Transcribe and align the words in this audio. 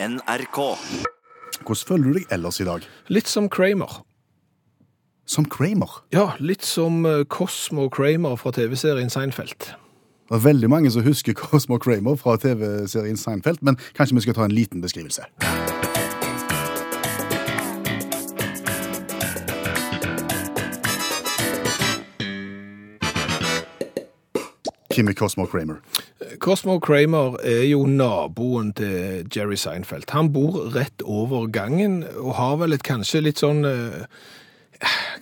NRK. 0.00 0.58
Hvordan 1.66 1.86
føler 1.88 2.04
du 2.04 2.18
deg 2.20 2.30
ellers 2.30 2.60
i 2.62 2.66
dag? 2.68 2.84
Litt 3.10 3.26
som 3.26 3.48
Kramer. 3.50 4.04
Som 5.26 5.48
Kramer. 5.50 6.04
Ja, 6.14 6.30
litt 6.38 6.62
som 6.62 7.02
eh, 7.06 7.24
Cosmo 7.26 7.88
Kramer 7.90 8.38
fra 8.38 8.52
TV-serien 8.54 9.10
Seinfeld. 9.10 9.72
Det 10.28 10.36
er 10.38 10.44
veldig 10.44 10.70
mange 10.70 10.92
som 10.94 11.02
husker 11.02 11.34
Cosmo 11.42 11.80
Kramer 11.82 12.14
fra 12.20 12.38
TV-serien 12.38 13.18
Seinfeld, 13.18 13.58
men 13.60 13.80
kanskje 13.98 14.20
vi 14.20 14.28
skal 14.28 14.38
ta 14.38 14.46
en 14.46 14.54
liten 14.54 14.84
beskrivelse. 14.86 15.26
Hvem 24.98 25.08
er 25.08 25.14
Cosmo 25.14 25.44
Kramer? 25.46 25.76
Cosmo 26.42 26.80
Kramer 26.82 27.36
er 27.46 27.68
jo 27.68 27.84
naboen 27.86 28.72
til 28.74 29.28
Jerry 29.30 29.54
Seinfeld. 29.54 30.10
Han 30.10 30.32
bor 30.34 30.56
rett 30.74 31.04
over 31.04 31.46
gangen 31.46 32.02
og 32.16 32.34
har 32.34 32.56
vel 32.58 32.74
et 32.74 32.82
kanskje 32.82 33.20
litt 33.22 33.38
sånn 33.38 33.62
eh, 33.68 34.02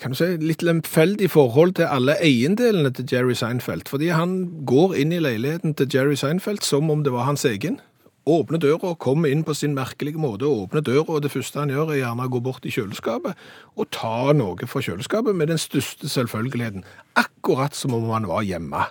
kan 0.01 0.15
du 0.15 0.17
si, 0.17 0.31
litt 0.41 0.65
lemfeldig 0.65 1.29
forhold 1.35 1.77
til 1.77 1.93
alle 1.93 2.17
eiendelene 2.25 2.95
til 2.97 3.05
Jerry 3.13 3.37
Seinfeld. 3.37 3.85
Fordi 3.93 4.09
han 4.17 4.65
går 4.65 4.97
inn 5.03 5.13
i 5.13 5.21
leiligheten 5.21 5.77
til 5.77 5.93
Jerry 5.93 6.17
Seinfeld 6.17 6.65
som 6.65 6.89
om 6.89 7.05
det 7.05 7.13
var 7.13 7.29
hans 7.29 7.45
egen. 7.45 7.77
Åpner 8.25 8.65
døra, 8.65 8.97
kommer 8.97 9.29
inn 9.29 9.45
på 9.45 9.53
sin 9.53 9.77
merkelige 9.77 10.17
måte, 10.17 10.49
åpner 10.49 10.81
døra, 10.81 11.19
og 11.19 11.25
det 11.29 11.37
første 11.37 11.61
han 11.61 11.77
gjør 11.77 11.93
er 11.93 12.01
gjerne 12.07 12.25
å 12.25 12.33
gå 12.33 12.41
bort 12.49 12.65
i 12.65 12.73
kjøleskapet 12.73 13.37
og 13.77 13.93
ta 13.93 14.33
noe 14.33 14.73
fra 14.73 14.81
kjøleskapet 14.89 15.37
med 15.37 15.53
den 15.53 15.61
største 15.61 16.09
selvfølgeligheten. 16.09 16.89
Akkurat 17.21 17.77
som 17.77 17.93
om 17.93 18.09
han 18.17 18.33
var 18.33 18.49
hjemme. 18.49 18.89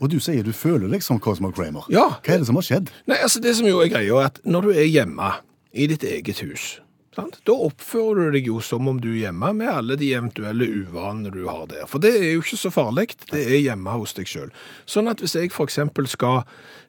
Og 0.00 0.08
du 0.08 0.18
sier 0.22 0.44
du 0.44 0.52
føler 0.56 0.88
deg 0.88 1.04
som 1.04 1.20
Cosmo 1.22 1.50
Kramer. 1.52 1.86
Ja. 1.92 2.06
Hva 2.24 2.34
er 2.34 2.42
det 2.42 2.48
som 2.48 2.58
har 2.58 2.66
skjedd? 2.66 2.92
Nei, 3.10 3.20
altså 3.20 3.42
Det 3.44 3.52
som 3.58 3.68
jo 3.68 3.82
er 3.84 3.90
greia, 3.92 4.16
er 4.16 4.30
at 4.30 4.40
når 4.48 4.68
du 4.68 4.70
er 4.72 4.88
hjemme 4.88 5.34
i 5.76 5.86
ditt 5.90 6.04
eget 6.08 6.40
hus, 6.42 6.80
sant? 7.14 7.36
da 7.46 7.54
oppfører 7.68 8.30
du 8.30 8.38
deg 8.38 8.48
jo 8.48 8.58
som 8.64 8.88
om 8.90 8.98
du 9.02 9.10
er 9.12 9.26
hjemme 9.26 9.52
med 9.60 9.70
alle 9.70 9.98
de 10.00 10.10
eventuelle 10.16 10.66
uvanene 10.66 11.32
du 11.34 11.44
har 11.46 11.68
der. 11.70 11.84
For 11.90 12.02
det 12.02 12.14
er 12.16 12.28
jo 12.32 12.42
ikke 12.44 12.60
så 12.62 12.72
farlig. 12.74 13.10
Det 13.30 13.44
er 13.44 13.60
hjemme 13.60 13.96
hos 14.00 14.16
deg 14.16 14.30
sjøl. 14.30 14.50
Sånn 14.88 15.10
at 15.10 15.22
hvis 15.22 15.36
jeg 15.36 15.52
f.eks. 15.52 15.80
skal 16.14 16.42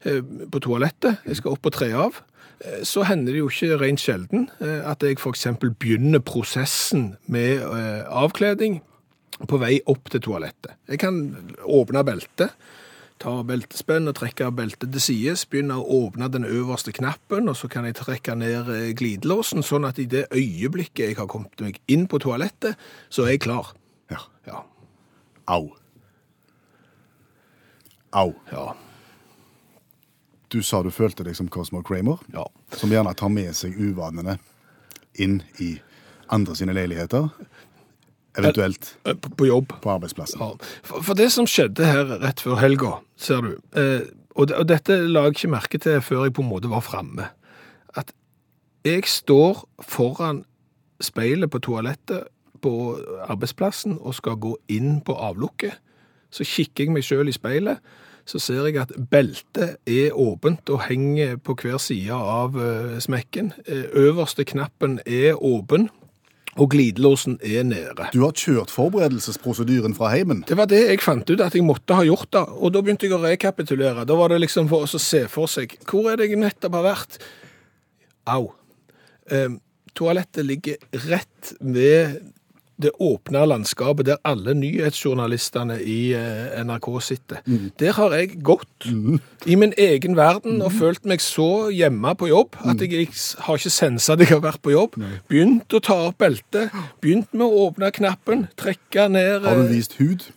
eh, 0.07 0.21
på 0.23 0.63
toalettet, 0.63 1.19
jeg 1.27 1.41
skal 1.41 1.57
opp 1.57 1.67
og 1.67 1.75
tre 1.75 1.91
av, 1.91 2.21
eh, 2.63 2.81
så 2.87 3.03
hender 3.09 3.35
det 3.35 3.43
jo 3.43 3.51
ikke 3.51 3.81
rent 3.83 4.03
sjelden 4.03 4.47
eh, 4.63 4.79
at 4.87 5.03
jeg 5.03 5.19
f.eks. 5.19 5.49
begynner 5.59 6.23
prosessen 6.23 7.17
med 7.27 7.59
avkledning 8.07 8.79
på 9.49 9.57
vei 9.59 9.79
opp 9.89 10.09
til 10.13 10.21
toalettet. 10.23 10.77
Jeg 10.87 11.01
kan 11.01 11.25
åpne 11.65 12.05
beltet 12.07 12.55
ta 13.21 13.33
beltespenn 13.47 14.09
og 14.09 14.15
trekke 14.17 14.49
beltet 14.57 14.91
til 14.95 15.03
sides, 15.03 15.45
begynne 15.49 15.77
å 15.77 15.85
åpne 16.07 16.27
den 16.33 16.45
øverste 16.47 16.93
knappen, 16.95 17.49
og 17.51 17.55
så 17.59 17.69
kan 17.71 17.85
jeg 17.87 17.95
trekke 17.99 18.35
ned 18.37 18.69
eh, 18.73 18.87
glidelåsen, 18.97 19.61
sånn 19.65 19.85
at 19.87 20.01
i 20.01 20.07
det 20.09 20.25
øyeblikket 20.33 21.05
jeg 21.11 21.19
har 21.19 21.29
kommet 21.31 21.61
meg 21.63 21.77
inn 21.91 22.07
på 22.11 22.19
toalettet, 22.23 22.79
så 23.09 23.25
er 23.27 23.35
jeg 23.35 23.43
klar. 23.45 23.73
Ja. 24.11 24.23
Ja. 24.49 24.63
Au. 25.53 25.69
Au. 28.11 28.33
Ja. 28.51 28.71
Du 30.51 30.59
sa 30.63 30.81
du 30.83 30.91
følte 30.91 31.23
deg 31.23 31.35
som 31.37 31.47
Cosmo 31.47 31.81
Kramer, 31.81 32.19
Ja. 32.33 32.43
som 32.75 32.91
gjerne 32.91 33.13
tar 33.15 33.29
med 33.31 33.53
seg 33.55 33.77
uvanene 33.79 34.37
inn 35.15 35.41
i 35.59 35.77
andre 36.31 36.55
sine 36.55 36.73
leiligheter, 36.75 37.29
eventuelt 38.37 38.93
Eh, 39.05 39.13
På, 39.15 39.29
på 39.37 39.45
jobb. 39.49 39.73
på 39.81 39.89
arbeidsplassen. 39.91 40.39
Ja. 40.39 40.51
For, 40.83 41.01
for 41.01 41.13
det 41.19 41.31
som 41.31 41.47
skjedde 41.49 41.85
her 41.85 42.05
rett 42.21 42.39
før 42.43 42.59
helga, 42.61 42.93
ser 43.17 43.41
du, 43.41 43.51
eh, 43.75 44.01
og, 44.35 44.47
det, 44.47 44.55
og 44.55 44.67
dette 44.69 44.97
la 45.07 45.25
jeg 45.27 45.35
ikke 45.35 45.51
merke 45.55 45.77
til 45.81 46.01
før 46.01 46.23
jeg 46.27 46.33
på 46.37 46.41
en 46.45 46.49
måte 46.51 46.69
var 46.71 46.81
framme, 46.85 47.27
at 47.97 48.13
jeg 48.87 49.03
står 49.05 49.65
foran 49.83 50.43
speilet 51.01 51.49
på 51.51 51.59
toalettet 51.59 52.27
på 52.61 52.71
arbeidsplassen 53.25 53.97
og 53.99 54.13
skal 54.15 54.37
gå 54.37 54.55
inn 54.69 54.99
på 55.01 55.15
avlukket. 55.17 55.73
Så 56.31 56.45
kikker 56.47 56.85
jeg 56.85 56.93
meg 56.93 57.03
sjøl 57.03 57.27
i 57.27 57.33
speilet, 57.35 57.81
så 58.29 58.39
ser 58.39 58.67
jeg 58.69 58.77
at 58.77 58.91
beltet 59.11 59.79
er 59.89 60.13
åpent 60.13 60.69
og 60.69 60.83
henger 60.85 61.39
på 61.41 61.55
hver 61.57 61.79
side 61.81 62.13
av 62.13 62.55
eh, 62.61 62.99
smekken. 63.01 63.49
Eh, 63.65 63.89
øverste 63.97 64.45
knappen 64.45 64.99
er 65.05 65.33
åpen, 65.41 65.89
og 66.59 66.71
glidelåsen 66.73 67.37
er 67.43 67.63
nede. 67.63 68.07
Du 68.11 68.21
har 68.25 68.35
kjørt 68.35 68.73
forberedelsesprosedyren 68.73 69.95
fra 69.95 70.09
heimen. 70.11 70.43
Det 70.47 70.57
var 70.59 70.67
det 70.71 70.81
jeg 70.83 71.03
fant 71.03 71.29
ut 71.29 71.43
at 71.43 71.55
jeg 71.55 71.63
måtte 71.63 71.95
ha 71.95 72.03
gjort 72.07 72.31
da, 72.35 72.43
og 72.43 72.73
da 72.75 72.81
begynte 72.83 73.07
jeg 73.07 73.15
å 73.15 73.21
rekapitulere. 73.23 74.05
Da 74.07 74.17
var 74.19 74.33
det 74.33 74.41
liksom 74.43 74.67
for 74.71 74.87
oss 74.87 74.97
å 74.97 75.01
se 75.01 75.23
for 75.31 75.51
seg, 75.51 75.77
hvor 75.87 76.11
er 76.11 76.19
det 76.19 76.31
jeg 76.31 76.41
nettopp 76.41 76.75
har 76.79 76.87
vært? 76.89 77.21
Au. 78.31 78.51
Eh, 79.31 79.55
toalettet 79.95 80.47
ligger 80.47 81.07
rett 81.07 81.53
ved 81.59 82.19
det 82.81 82.91
åpne 83.01 83.43
landskapet 83.47 84.07
der 84.09 84.19
alle 84.27 84.53
nyhetsjournalistene 84.57 85.77
i 85.81 85.99
eh, 86.17 86.59
NRK 86.65 86.89
sitter. 87.05 87.41
Der 87.79 87.95
har 87.97 88.15
jeg 88.17 88.41
gått 88.45 88.89
i 89.45 89.57
min 89.59 89.73
egen 89.77 90.17
verden 90.19 90.61
og 90.61 90.73
følt 90.75 91.05
meg 91.09 91.23
så 91.23 91.69
hjemme 91.73 92.15
på 92.17 92.31
jobb 92.31 92.59
at 92.65 92.81
jeg 92.83 93.07
har 93.45 93.61
ikke 93.61 93.73
sensa 93.73 94.13
at 94.15 94.25
jeg 94.25 94.33
har 94.33 94.43
vært 94.43 94.61
på 94.65 94.73
jobb. 94.73 94.99
Begynt 95.31 95.73
å 95.73 95.81
ta 95.83 95.97
opp 96.09 96.19
beltet, 96.21 96.75
begynt 97.03 97.31
med 97.33 97.47
å 97.47 97.67
åpne 97.67 97.91
knappen, 97.95 98.47
trekke 98.59 99.09
ned 99.11 99.47
Har 99.47 99.61
du 99.61 99.67
eh, 99.67 99.75
vist 99.77 99.97
hud? 100.01 100.29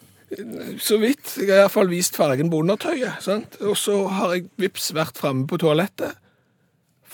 så 0.82 0.96
vidt. 0.98 1.36
Jeg 1.38 1.52
har 1.52 1.64
iallfall 1.64 1.90
vist 1.92 2.16
fargen 2.18 2.48
på 2.50 2.58
undertøyet. 2.64 3.22
Sant? 3.22 3.58
Og 3.62 3.76
så 3.78 4.00
har 4.10 4.34
jeg 4.34 4.48
vips 4.58 4.90
vært 4.96 5.20
framme 5.20 5.46
på 5.46 5.60
toalettet 5.62 6.18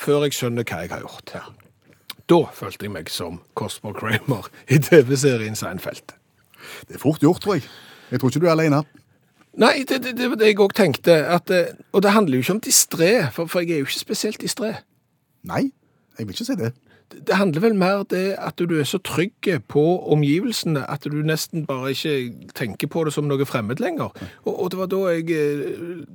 før 0.00 0.24
jeg 0.24 0.38
skjønner 0.38 0.64
hva 0.64 0.84
jeg 0.84 0.94
har 0.94 1.02
gjort. 1.04 1.34
Da 2.30 2.44
følte 2.54 2.86
jeg 2.86 2.94
meg 2.94 3.08
som 3.10 3.40
Cosmo 3.58 3.90
Kramer 3.96 4.46
i 4.70 4.78
TV-serien 4.78 5.56
Seinfeld. 5.58 6.12
Det 6.86 6.94
er 6.94 7.02
fort 7.02 7.22
gjort, 7.24 7.40
tror 7.42 7.56
jeg. 7.58 7.64
Jeg 8.12 8.20
tror 8.20 8.30
ikke 8.30 8.42
du 8.44 8.46
er 8.46 8.54
alene. 8.54 8.84
Nei, 9.58 9.80
det, 9.82 9.98
det, 10.04 10.12
det 10.18 10.28
var 10.30 10.38
det 10.38 10.52
jeg 10.52 10.60
òg 10.62 10.74
tenkte. 10.78 11.16
At, 11.26 11.50
eh, 11.50 11.72
og 11.90 12.04
det 12.04 12.12
handler 12.14 12.38
jo 12.38 12.44
ikke 12.44 12.54
om 12.54 12.62
distré, 12.62 13.10
for, 13.34 13.50
for 13.50 13.64
jeg 13.64 13.80
er 13.80 13.82
jo 13.82 13.88
ikke 13.88 14.04
spesielt 14.04 14.38
distré. 14.44 14.76
Nei, 15.42 15.72
jeg 16.18 16.28
vil 16.28 16.36
ikke 16.36 16.46
si 16.52 16.56
det. 16.60 16.70
Det 17.10 17.34
handler 17.34 17.64
vel 17.64 17.74
mer 17.74 18.04
det 18.06 18.36
at 18.38 18.62
du 18.62 18.76
er 18.78 18.86
så 18.86 19.00
trygg 19.02 19.48
på 19.66 19.82
omgivelsene 20.14 20.84
at 20.86 21.02
du 21.10 21.18
nesten 21.26 21.64
bare 21.66 21.90
ikke 21.96 22.52
tenker 22.54 22.86
på 22.86 23.02
det 23.08 23.16
som 23.16 23.26
noe 23.26 23.48
fremmed 23.48 23.82
lenger. 23.82 24.14
Og, 24.44 24.52
og 24.54 24.70
det 24.70 24.78
var 24.78 24.92
da 24.94 25.02
jeg 25.16 25.34
eh, 25.34 26.06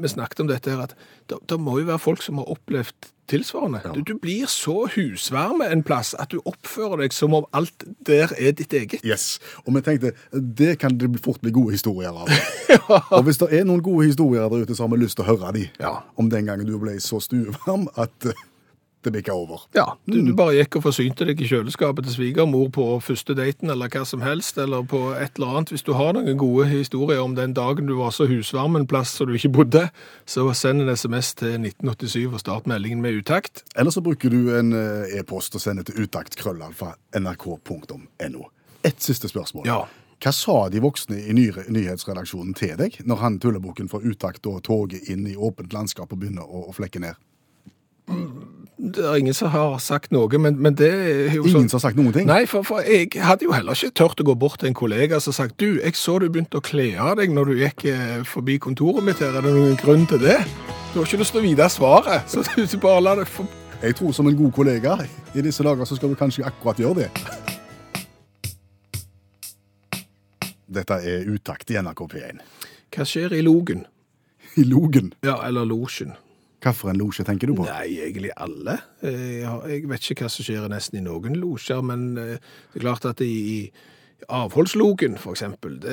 Vi 0.00 0.14
snakket 0.16 0.40
om 0.40 0.48
dette 0.48 0.72
her, 0.72 0.88
at 0.88 0.96
det, 1.28 1.42
det 1.44 1.60
må 1.60 1.76
jo 1.82 1.90
være 1.92 2.00
folk 2.00 2.24
som 2.24 2.40
har 2.40 2.48
opplevd 2.56 3.12
tilsvarende. 3.28 3.80
Du, 3.94 4.00
du 4.00 4.14
blir 4.18 4.48
så 4.50 4.86
husvarme 4.94 5.68
en 5.72 5.84
plass 5.86 6.14
at 6.18 6.32
du 6.32 6.40
oppfører 6.48 7.04
deg 7.04 7.14
som 7.16 7.36
om 7.36 7.46
alt 7.56 7.86
der 8.06 8.32
er 8.38 8.54
ditt 8.58 8.74
eget. 8.74 9.04
Yes. 9.06 9.38
Og 9.66 9.74
vi 9.76 9.84
tenkte, 9.86 10.14
det 10.32 10.78
kan 10.82 10.98
det 10.98 11.10
fort 11.24 11.40
bli 11.44 11.52
gode 11.54 11.76
historier 11.76 12.14
av. 12.14 12.30
Og 13.16 13.24
hvis 13.28 13.40
det 13.40 13.50
er 13.60 13.66
noen 13.68 13.82
gode 13.84 14.08
historier 14.08 14.48
der 14.48 14.64
ute, 14.64 14.76
så 14.76 14.86
har 14.86 14.94
vi 14.94 15.02
lyst 15.04 15.20
til 15.20 15.26
å 15.26 15.32
høre 15.32 15.54
de. 15.56 15.66
Ja. 15.80 15.98
Om 16.16 16.30
den 16.32 16.48
gangen 16.48 16.68
du 16.68 16.76
ble 16.80 16.98
så 17.02 17.20
stuevarm 17.22 17.88
at 17.96 18.28
eh, 18.28 18.46
det 19.04 19.12
bikka 19.14 19.32
over. 19.32 19.60
Ja, 19.76 19.98
du, 20.04 20.26
du 20.26 20.34
bare 20.36 20.54
gikk 20.56 20.76
og 20.78 20.82
forsynte 20.88 21.24
deg 21.28 21.40
i 21.40 21.46
kjøleskapet 21.48 22.04
til 22.06 22.14
svigermor 22.16 22.68
på 22.74 22.84
første 23.04 23.32
daten, 23.38 23.70
eller 23.70 23.88
hva 23.92 24.04
som 24.08 24.20
helst, 24.24 24.58
eller 24.58 24.82
på 24.88 25.00
et 25.14 25.32
eller 25.38 25.48
annet. 25.54 25.70
Hvis 25.74 25.86
du 25.86 25.92
har 25.98 26.10
noen 26.16 26.38
gode 26.40 26.64
historier 26.70 27.20
om 27.22 27.34
den 27.38 27.52
dagen 27.56 27.86
du 27.88 27.94
var 28.00 28.10
så 28.14 28.24
husvarm 28.30 28.74
en 28.78 28.90
plass 28.90 29.10
som 29.18 29.26
du 29.28 29.32
ikke 29.38 29.56
bodde, 29.60 29.84
så 30.26 30.40
send 30.56 30.78
en 30.82 30.96
SMS 30.96 31.28
til 31.38 31.52
1987 31.60 32.32
og 32.32 32.40
start 32.42 32.64
meldingen 32.70 33.00
med 33.04 33.12
utakt. 33.22 33.54
Eller 33.76 33.92
så 33.94 34.00
bruker 34.04 34.28
du 34.34 34.40
en 34.58 34.70
eh, 34.76 35.18
e-post 35.20 35.50
og 35.54 35.60
sender 35.62 35.84
til 35.86 35.94
utakt.krøllalfa.nrk.no. 36.04 38.42
Ett 38.82 39.02
siste 39.02 39.28
spørsmål. 39.30 39.66
Ja. 39.66 39.86
Hva 40.18 40.32
sa 40.34 40.66
de 40.66 40.80
voksne 40.82 41.14
i 41.30 41.32
ny 41.36 41.52
nyhetsredaksjonen 41.70 42.50
til 42.58 42.74
deg 42.80 42.96
når 43.06 43.16
han 43.22 43.38
tullebukken 43.38 43.86
for 43.90 44.02
utakt 44.02 44.46
og 44.50 44.64
toget 44.66 45.06
inn 45.12 45.26
i 45.30 45.36
åpent 45.38 45.70
landskap 45.72 46.10
og 46.10 46.18
begynner 46.18 46.42
å, 46.42 46.66
å 46.66 46.72
flekke 46.74 46.98
ned? 47.04 47.14
Det 48.78 49.02
er 49.02 49.16
ingen 49.18 49.34
som 49.34 49.50
har 49.50 49.72
sagt 49.82 50.12
noe, 50.14 50.38
men, 50.38 50.54
men 50.62 50.76
det 50.78 50.88
er 50.88 51.32
jo 51.34 51.42
sånn 51.48 51.64
Ingen 51.64 51.70
som 51.72 51.80
har 51.80 51.82
sagt 51.88 51.98
noen 51.98 52.12
ting? 52.14 52.28
Nei, 52.30 52.44
for, 52.46 52.62
for 52.66 52.86
jeg 52.86 53.10
hadde 53.18 53.48
jo 53.48 53.50
heller 53.50 53.74
ikke 53.74 53.96
tørt 53.98 54.22
å 54.22 54.26
gå 54.28 54.36
bort 54.38 54.60
til 54.62 54.70
en 54.70 54.76
kollega 54.78 55.18
som 55.20 55.34
sagt 55.34 55.58
du, 55.58 55.80
jeg 55.82 55.98
så 55.98 56.14
du 56.22 56.28
begynte 56.30 56.60
å 56.60 56.64
kle 56.64 56.92
av 56.94 57.16
deg 57.18 57.34
når 57.34 57.50
du 57.50 57.62
gikk 57.64 57.88
eh, 57.90 58.20
forbi 58.28 58.60
kontoret 58.62 59.02
mitt 59.04 59.18
her, 59.18 59.34
er 59.34 59.42
det 59.42 59.54
noen 59.56 59.74
grunn 59.80 60.06
til 60.08 60.22
det? 60.22 60.38
Du 60.92 61.00
har 61.00 61.08
ikke 61.08 61.20
lyst 61.24 61.34
til 61.34 61.42
å 61.42 61.46
vite 61.48 61.66
svaret, 61.74 62.30
så 62.30 62.46
du 62.54 62.78
bare 62.82 63.02
la 63.02 63.16
det 63.18 63.26
for... 63.30 63.50
Jeg 63.82 63.94
tror 63.98 64.14
som 64.14 64.26
en 64.26 64.38
god 64.38 64.54
kollega 64.56 64.96
i 65.34 65.42
disse 65.42 65.62
dager 65.62 65.86
så 65.86 65.98
skal 65.98 66.10
du 66.10 66.18
kanskje 66.18 66.46
akkurat 66.46 66.78
gjøre 66.82 67.04
det. 67.04 67.10
Dette 70.78 70.98
er 71.02 71.28
utakt 71.30 71.70
i 71.70 71.78
NRK 71.82 72.02
P1. 72.14 72.42
Hva 72.94 73.06
skjer 73.06 73.34
i 73.38 73.42
logen? 73.44 73.86
I 74.58 74.64
Logen. 74.66 75.12
Ja, 75.22 75.36
eller 75.46 75.66
losjen? 75.68 76.16
Hvilken 76.58 76.98
losje 76.98 77.24
tenker 77.26 77.50
du 77.50 77.54
på? 77.58 77.68
Nei, 77.68 78.00
egentlig 78.02 78.32
alle. 78.34 78.80
Jeg, 79.02 79.84
vet 79.86 80.10
ikke 80.10 80.26
hva 80.26 80.32
som 80.32 80.46
skjer 80.46 80.66
nesten 80.72 80.98
i 80.98 81.04
noen 81.04 81.38
losjer, 81.38 81.84
men 81.86 82.10
eh, 82.18 82.34
det 82.72 82.80
er 82.80 82.84
klart 82.88 83.06
at 83.06 83.22
i, 83.22 83.70
avholdslogen, 84.28 85.14
det, 85.14 85.92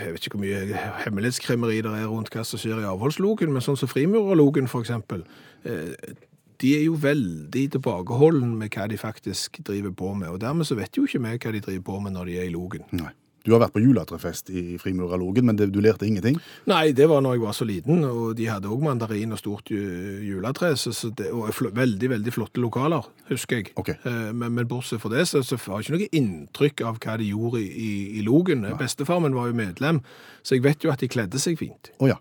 jeg 0.00 0.12
vet 0.12 0.26
ikke 0.26 0.36
hvor 0.36 0.44
mye 0.44 0.82
hemmelighetskremmeri 1.04 1.80
det 1.82 1.90
er 1.90 2.06
rundt 2.06 2.30
hva 2.32 2.44
som 2.46 2.60
skjer 2.60 2.80
i 2.80 2.86
avholdslogen, 2.88 3.52
men 3.52 3.64
sånn 3.64 3.78
som 3.78 3.90
frimurerlogen, 3.90 4.70
eksempel, 4.78 5.24
eh, 5.66 6.14
de 6.62 6.70
er 6.78 6.84
jo 6.86 6.94
veldig 7.00 7.64
tilbakeholden 7.74 8.54
med 8.60 8.70
hva 8.76 8.86
de 8.88 8.98
faktisk 9.00 9.58
driver 9.66 9.90
på 9.90 10.14
med. 10.14 10.30
Og 10.30 10.40
dermed 10.40 10.68
så 10.68 10.78
vet 10.78 10.96
jo 10.96 11.04
ikke 11.04 11.20
vi 11.26 11.34
hva 11.34 11.52
de 11.52 11.64
driver 11.66 11.86
på 11.90 12.00
med 12.06 12.14
når 12.14 12.30
de 12.30 12.38
er 12.38 12.48
i 12.48 12.54
logen. 12.54 12.86
Nei. 12.94 13.10
Du 13.44 13.52
har 13.52 13.60
vært 13.60 13.74
på 13.74 13.80
juletrefest 13.84 14.48
i 14.56 14.78
Frimurerlogen, 14.80 15.44
men 15.44 15.56
det, 15.58 15.66
du 15.74 15.76
lærte 15.84 16.06
ingenting? 16.08 16.38
Nei, 16.70 16.92
det 16.96 17.04
var 17.10 17.20
når 17.20 17.34
jeg 17.36 17.42
var 17.42 17.52
så 17.58 17.66
liten, 17.68 18.00
og 18.08 18.30
de 18.38 18.46
hadde 18.48 18.70
òg 18.72 18.80
mandarin 18.86 19.34
og 19.36 19.40
stort 19.42 19.68
ju- 19.68 20.22
juletre. 20.24 20.70
Det, 21.18 21.26
og 21.28 21.50
veldig, 21.76 22.08
veldig 22.14 22.32
flotte 22.32 22.62
lokaler, 22.64 23.04
husker 23.28 23.60
jeg. 23.60 23.74
Ok. 23.76 23.90
Eh, 24.00 24.32
Men, 24.32 24.54
men 24.56 24.66
bortsett 24.70 25.02
fra 25.02 25.12
det, 25.12 25.26
så, 25.28 25.42
så 25.44 25.58
har 25.66 25.82
jeg 25.82 25.90
ikke 25.90 25.98
noe 25.98 26.08
inntrykk 26.22 26.84
av 26.88 26.98
hva 27.04 27.18
de 27.20 27.28
gjorde 27.34 27.60
i, 27.60 27.68
i, 27.68 27.92
i 28.18 28.24
logen. 28.24 28.64
Bestefar 28.80 29.20
min 29.20 29.36
var 29.36 29.50
jo 29.52 29.58
medlem, 29.60 30.00
så 30.42 30.56
jeg 30.56 30.64
vet 30.64 30.80
jo 30.88 30.94
at 30.94 31.04
de 31.04 31.08
kledde 31.12 31.38
seg 31.42 31.60
fint. 31.60 31.92
Oh, 32.00 32.08
ja. 32.08 32.16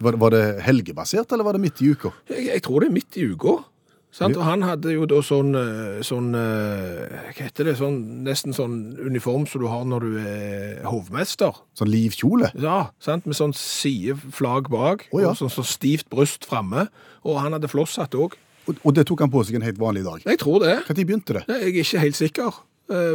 Var 0.00 0.30
det 0.32 0.44
helgebasert, 0.64 1.28
eller 1.34 1.44
var 1.44 1.58
det 1.58 1.60
midt 1.66 1.82
i 1.84 1.90
uka? 1.92 2.14
Jeg, 2.30 2.46
jeg 2.46 2.62
tror 2.64 2.80
det 2.80 2.88
er 2.88 2.94
midt 2.94 3.18
i 3.20 3.26
uka. 3.34 3.58
Sant? 4.10 4.34
Og 4.34 4.42
han 4.42 4.64
hadde 4.66 4.90
jo 4.90 5.06
da 5.08 5.20
sånn, 5.22 5.52
eh, 5.54 6.00
sånn 6.06 6.32
eh, 6.34 7.30
Hva 7.30 7.46
heter 7.46 7.68
det? 7.70 7.76
Sånn, 7.78 7.98
nesten 8.26 8.54
sånn 8.56 8.78
uniform 8.98 9.46
som 9.46 9.62
du 9.62 9.68
har 9.70 9.84
når 9.86 10.06
du 10.06 10.16
er 10.18 10.80
hovmester. 10.90 11.60
Sånn 11.78 11.92
livkjole? 11.92 12.50
Ja, 12.58 12.90
sant? 13.02 13.28
med 13.30 13.38
sånn 13.38 13.54
sideflagg 13.56 14.70
bak, 14.72 15.06
oh, 15.14 15.22
ja. 15.22 15.30
og 15.30 15.38
sånn, 15.38 15.52
sånn 15.54 15.68
stivt 15.68 16.10
bryst 16.10 16.48
framme. 16.50 16.88
Og 17.22 17.38
han 17.38 17.54
hadde 17.54 17.70
flosshatt 17.70 18.16
òg. 18.18 18.34
Og, 18.66 18.80
og 18.82 18.96
det 18.96 19.06
tok 19.08 19.22
han 19.22 19.30
på 19.32 19.44
seg 19.46 19.60
en 19.60 19.68
helt 19.68 19.78
vanlig 19.80 20.02
dag. 20.06 20.26
Jeg 20.26 20.42
tror 20.42 20.58
det. 20.64 20.80
Når 20.88 20.98
begynte 20.98 21.38
det? 21.38 21.44
Jeg 21.46 21.62
er 21.62 21.78
ikke 21.84 22.02
helt 22.02 22.18
sikker. 22.18 22.58
Eh, 22.90 23.14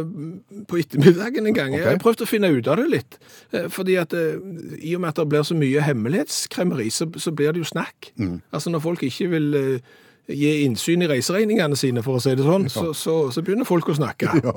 På 0.70 0.80
ettermiddagen 0.80 1.50
en 1.50 1.58
gang. 1.58 1.76
Okay. 1.76 1.92
Jeg 1.92 2.02
prøvde 2.06 2.24
å 2.24 2.30
finne 2.30 2.50
ut 2.56 2.72
av 2.72 2.80
det 2.80 2.88
litt. 2.94 3.20
Fordi 3.52 4.00
at 4.00 4.16
i 4.16 4.96
og 4.96 5.04
med 5.04 5.12
at 5.12 5.20
det 5.20 5.28
blir 5.28 5.44
så 5.44 5.58
mye 5.58 5.84
hemmelighetskremmeri, 5.84 6.88
så, 6.88 7.10
så 7.20 7.36
blir 7.36 7.52
det 7.52 7.66
jo 7.66 7.68
snakk. 7.68 8.14
Mm. 8.16 8.40
Altså 8.56 8.72
når 8.72 8.84
folk 8.88 9.04
ikke 9.04 9.30
vil 9.36 9.52
gi 10.28 10.52
innsyn 10.66 11.02
i 11.04 11.10
reiseregningene 11.10 11.76
sine, 11.78 12.02
for 12.02 12.18
å 12.18 12.22
si 12.22 12.34
det 12.38 12.46
sånn, 12.46 12.68
så, 12.72 12.88
så, 12.96 13.18
så 13.34 13.42
begynner 13.46 13.68
folk 13.68 13.88
å 13.92 13.98
snakke. 13.98 14.30
Ja. 14.46 14.56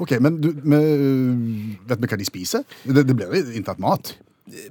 OK, 0.00 0.14
men 0.22 0.38
du, 0.40 0.48
med, 0.64 1.76
vet 1.86 2.00
vi 2.00 2.08
hva 2.08 2.16
de 2.18 2.24
spiser? 2.26 2.62
Det, 2.86 3.04
det 3.06 3.14
blir 3.18 3.50
inntatt 3.58 3.78
mat 3.82 4.14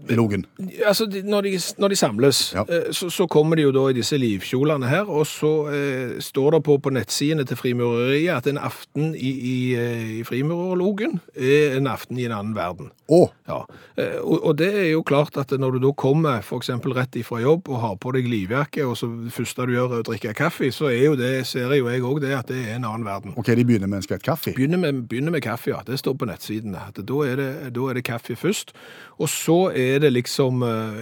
Logen. 0.10 0.46
Altså, 0.88 1.06
når, 1.24 1.42
de, 1.46 1.52
når 1.80 1.88
de 1.94 1.96
samles, 1.96 2.40
Ja. 2.56 2.66
eh, 2.68 2.90
så, 2.92 3.08
så 3.14 3.28
kommer 3.32 3.56
de 3.56 3.64
jo 3.64 3.72
da 3.72 3.86
i 3.90 3.96
disse 3.96 4.18
livkjolene 4.20 4.90
her, 4.90 5.08
og 5.08 5.24
så 5.30 5.52
eh, 5.72 6.18
står 6.20 6.58
det 6.58 6.64
på, 6.68 6.78
på 6.84 6.92
nettsidene 6.92 7.46
til 7.48 7.56
Frimureriet 7.60 8.34
at 8.42 8.50
en 8.52 8.60
aften 8.60 9.14
i, 9.16 9.32
i, 9.32 9.56
eh, 9.80 10.04
i 10.20 10.24
Frimurerlogen 10.28 11.20
er 11.36 11.78
en 11.78 11.88
aften 11.88 12.20
i 12.20 12.26
en 12.28 12.36
annen 12.36 12.58
verden. 12.58 12.92
Å! 13.10 13.20
Ja, 13.50 13.64
eh, 13.98 14.20
og, 14.22 14.44
og 14.46 14.58
det 14.60 14.70
er 14.70 14.88
jo 14.92 15.02
klart 15.08 15.38
at 15.42 15.50
når 15.58 15.76
du 15.76 15.80
da 15.88 15.92
kommer 15.98 16.46
eksempel 16.60 16.94
rett 16.94 17.16
ifra 17.18 17.40
jobb 17.42 17.70
og 17.72 17.82
har 17.82 17.96
på 18.02 18.14
deg 18.14 18.28
livjakke, 18.30 18.86
og 18.86 18.98
så 19.00 19.10
første 19.34 19.66
du 19.66 19.74
gjør 19.74 19.96
er 19.96 20.04
å 20.04 20.06
drikke 20.06 20.36
kaffe, 20.38 20.70
så 20.76 20.92
er 20.92 21.08
jo 21.08 21.16
det, 21.18 21.32
ser 21.50 21.74
jo 21.78 21.90
jeg 21.90 22.04
også 22.04 22.24
det, 22.26 22.34
at 22.38 22.52
det 22.52 22.60
er 22.68 22.78
en 22.78 22.86
annen 22.86 23.08
verden. 23.08 23.34
OK, 23.40 23.50
de 23.58 23.66
begynner 23.66 23.90
med 23.90 24.02
en 24.02 24.06
skvett 24.06 24.26
kaffe. 24.26 24.54
Begynner 24.58 24.82
med, 24.82 25.02
begynner 25.10 25.34
med 25.34 25.44
kaffe, 25.46 25.72
ja. 25.74 25.82
Det 25.88 25.98
står 26.02 26.20
på 26.22 26.30
nettsidene. 26.30 26.86
At 26.92 27.02
da, 27.02 27.24
er 27.26 27.42
det, 27.42 27.50
da 27.76 27.88
er 27.90 27.98
det 27.98 28.06
kaffe 28.06 28.38
først. 28.38 28.76
Og 29.18 29.32
så 29.32 29.58
er 29.74 30.04
det 30.06 30.14
liksom 30.14 30.62
eh, 30.68 31.02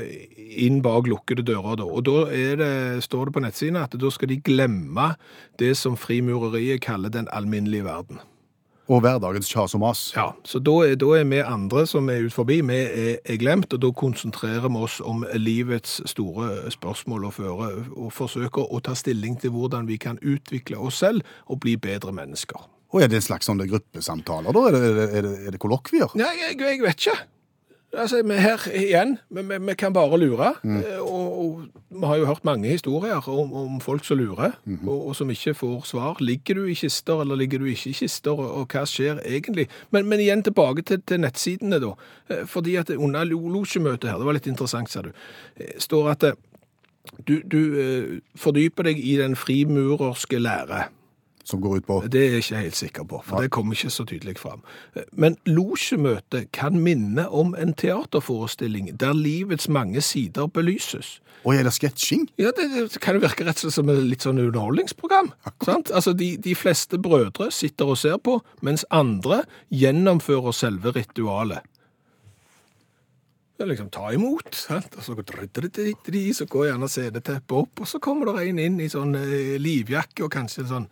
inn 0.63 0.79
bak 0.85 1.09
lukkede 1.11 1.43
dører, 1.47 1.81
da. 1.81 1.89
Og 1.91 2.07
da 2.07 2.23
er 2.31 2.55
det, 2.61 2.71
står 3.05 3.27
det 3.27 3.35
på 3.35 3.43
nettsidene 3.43 3.83
at 3.83 3.99
da 3.99 4.13
skal 4.13 4.31
de 4.31 4.39
glemme 4.39 5.11
det 5.59 5.75
som 5.77 5.99
frimureriet 5.99 6.85
kaller 6.87 7.11
den 7.13 7.27
alminnelige 7.35 7.87
verden. 7.87 8.23
Og 8.87 9.01
hverdagens 9.03 9.49
kjas 9.51 9.75
og 9.75 9.81
mas. 9.83 10.01
Ja, 10.15 10.29
Så 10.47 10.61
da 10.63 10.77
er, 10.85 10.95
da 10.95 11.09
er 11.17 11.25
vi 11.27 11.41
andre 11.43 11.83
som 11.89 12.07
er 12.09 12.23
ut 12.23 12.33
forbi, 12.33 12.61
vi 12.63 12.77
er, 12.77 13.17
er 13.25 13.39
glemt, 13.41 13.73
og 13.75 13.81
da 13.83 13.91
konsentrerer 13.91 14.69
vi 14.69 14.79
oss 14.79 15.01
om 15.03 15.25
livets 15.35 15.99
store 16.07 16.71
spørsmål 16.71 17.27
og, 17.27 17.33
føre, 17.35 17.69
og 17.97 18.13
forsøker 18.15 18.71
å 18.71 18.79
ta 18.79 18.95
stilling 18.95 19.35
til 19.41 19.51
hvordan 19.51 19.89
vi 19.91 19.99
kan 19.99 20.19
utvikle 20.23 20.79
oss 20.79 21.01
selv 21.03 21.27
og 21.51 21.59
bli 21.65 21.75
bedre 21.75 22.15
mennesker. 22.15 22.63
Og 22.95 23.03
er 23.03 23.11
det 23.11 23.19
en 23.19 23.27
slags 23.27 23.49
sånne 23.49 23.67
gruppesamtaler, 23.67 24.55
da? 24.55 24.67
Er 24.69 24.77
det, 24.77 24.83
er 24.83 24.93
det, 24.95 25.07
er 25.09 25.25
det, 25.27 25.33
er 25.47 25.55
det 25.57 25.59
kollokvier? 25.59 26.13
Nei, 26.15 26.31
jeg, 26.39 26.55
jeg 26.63 26.85
vet 26.85 27.03
ikke. 27.03 27.17
Altså, 27.93 28.19
her 28.27 28.63
igjen, 28.75 29.17
vi, 29.29 29.73
kan 29.79 29.93
bare 29.93 30.19
lure. 30.19 30.53
Mm. 30.63 30.81
Og, 30.99 31.39
og 31.39 31.61
vi 31.89 32.05
har 32.05 32.17
jo 32.17 32.25
hørt 32.25 32.45
mange 32.45 32.67
historier 32.67 33.29
om, 33.29 33.53
om 33.53 33.81
folk 33.81 34.03
som 34.05 34.17
lurer, 34.17 34.51
og, 34.87 35.07
og 35.07 35.15
som 35.15 35.29
ikke 35.31 35.53
får 35.53 35.85
svar. 35.87 36.19
Ligger 36.19 36.59
du 36.59 36.65
i 36.65 36.73
kister, 36.73 37.21
eller 37.21 37.35
ligger 37.35 37.59
du 37.59 37.65
ikke 37.65 37.89
i 37.89 37.93
kister, 37.93 38.31
og, 38.31 38.51
og 38.59 38.67
hva 38.67 38.83
skjer 38.85 39.21
egentlig? 39.23 39.69
Men, 39.91 40.05
men 40.05 40.19
igjen 40.19 40.43
tilbake 40.43 40.83
til, 40.83 40.99
til 41.07 41.23
nettsidene, 41.23 41.79
da. 41.79 41.93
Eh, 42.29 42.43
Fordi 42.45 42.75
at 42.75 42.89
under 42.89 43.23
losjemøtet 43.23 44.11
her, 44.11 44.19
det 44.19 44.27
var 44.27 44.35
litt 44.35 44.51
interessant, 44.51 44.91
sa 44.91 45.05
du, 45.07 45.13
eh, 45.55 45.73
står 45.79 46.11
at 46.11 46.27
eh, 46.27 46.37
du, 47.23 47.39
du 47.47 47.61
eh, 47.79 48.13
fordyper 48.35 48.91
deg 48.91 48.99
i 48.99 49.15
den 49.21 49.39
frimurerske 49.39 50.43
lære. 50.43 50.89
Som 51.47 51.61
går 51.63 51.77
ut 51.77 51.85
på 51.87 52.01
Det 52.11 52.19
er 52.19 52.33
jeg 52.35 52.43
ikke 52.43 52.61
helt 52.65 52.75
sikker 52.75 53.03
på, 53.07 53.21
for 53.23 53.41
det 53.41 53.51
kommer 53.55 53.77
ikke 53.77 53.89
så 53.93 54.03
tydelig 54.03 54.35
fram. 54.39 54.65
Men 55.11 55.37
losjemøtet 55.47 56.51
kan 56.51 56.79
minne 56.83 57.29
om 57.29 57.55
en 57.55 57.71
teaterforestilling 57.73 58.91
der 58.99 59.15
livets 59.15 59.69
mange 59.69 60.01
sider 60.01 60.47
belyses. 60.47 61.21
Og 61.45 61.55
er 61.55 61.63
det 61.63 61.71
sketsjing? 61.77 62.27
Ja, 62.37 62.51
det, 62.57 62.99
kan 62.99 63.15
jo 63.15 63.23
virke 63.23 63.45
rett 63.47 63.61
og 63.61 63.67
slett 63.67 63.77
som 63.77 63.89
et 63.93 64.03
litt 64.03 64.25
sånn 64.25 64.41
underholdningsprogram. 64.43 65.31
Sant? 65.63 65.93
Altså, 65.95 66.11
de, 66.17 66.33
de 66.43 66.55
fleste 66.57 66.99
brødre 66.99 67.47
sitter 67.55 67.93
og 67.93 67.99
ser 68.01 68.19
på, 68.19 68.41
mens 68.65 68.83
andre 68.91 69.45
gjennomfører 69.71 70.55
selve 70.57 70.91
ritualet. 70.97 71.63
Det 73.57 73.65
er 73.65 73.71
liksom 73.71 73.89
ta 73.89 74.11
imot, 74.13 74.51
sant? 74.53 74.91
og 74.99 75.05
så 75.05 75.15
går 75.17 75.47
de, 76.13 76.23
så 76.35 76.45
går 76.45 76.67
gjerne 76.67 76.89
CD-teppet 76.93 77.55
opp, 77.57 77.79
og 77.81 77.87
så 77.89 77.97
kommer 78.03 78.29
det 78.29 78.49
en 78.49 78.59
inn 78.61 78.81
i 78.83 78.89
sånn 78.91 79.15
eh, 79.17 79.55
livjakke 79.57 80.27
og 80.27 80.33
kanskje 80.35 80.65
en 80.65 80.73
sånn 80.73 80.89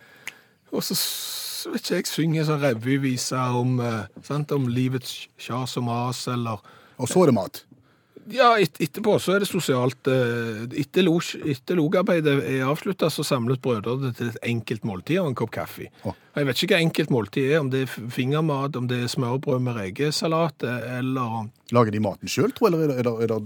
Og 0.72 0.84
så 0.84 1.72
vet 1.72 1.82
ikke 1.86 2.00
jeg, 2.02 2.10
synger 2.10 2.46
sånn 2.50 2.62
revyvise 2.62 3.38
om, 3.58 3.80
eh, 3.82 4.04
sant? 4.26 4.52
om 4.52 4.68
livets 4.70 5.28
kjas 5.42 5.78
og 5.78 5.88
mas, 5.88 6.28
eller 6.32 6.62
Og 6.98 7.10
så 7.10 7.24
er 7.24 7.32
det 7.32 7.36
mat. 7.36 7.64
ja, 8.30 8.56
et, 8.58 8.78
etterpå 8.82 9.20
så 9.22 9.36
er 9.36 9.40
det 9.44 9.48
sosialt. 9.50 10.08
eh, 10.08 10.66
Etter, 10.82 11.76
logarbeidet 11.76 12.44
er 12.44 12.64
avslutta, 12.66 13.10
så 13.10 13.24
samles 13.24 13.58
brødrene 13.62 14.14
til 14.14 14.30
et 14.30 14.38
enkelt 14.44 14.84
måltid 14.84 15.20
og 15.22 15.28
en 15.30 15.36
kopp 15.36 15.52
kaffe. 15.52 15.90
Oh. 16.04 16.14
Jeg 16.36 16.46
vet 16.46 16.64
ikke 16.64 16.76
hva 16.76 16.82
enkelt 16.86 17.10
måltid 17.14 17.52
er, 17.52 17.60
om 17.60 17.70
det 17.70 17.84
er 17.86 18.10
fingermat, 18.10 18.76
om 18.76 18.88
det 18.88 19.04
er 19.04 19.08
smørbrød 19.14 19.62
med 19.62 19.76
rekesalat, 19.78 20.64
eh, 20.64 20.98
eller 21.00 21.50
Lager 21.72 21.92
de 21.92 22.00
maten 22.00 22.28
sjøl, 22.30 22.52
tro, 22.54 22.68
eller 22.68 22.84
er 22.86 22.88
det, 22.88 22.98
er, 22.98 23.04
det, 23.04 23.24
er 23.24 23.28
det 23.40 23.44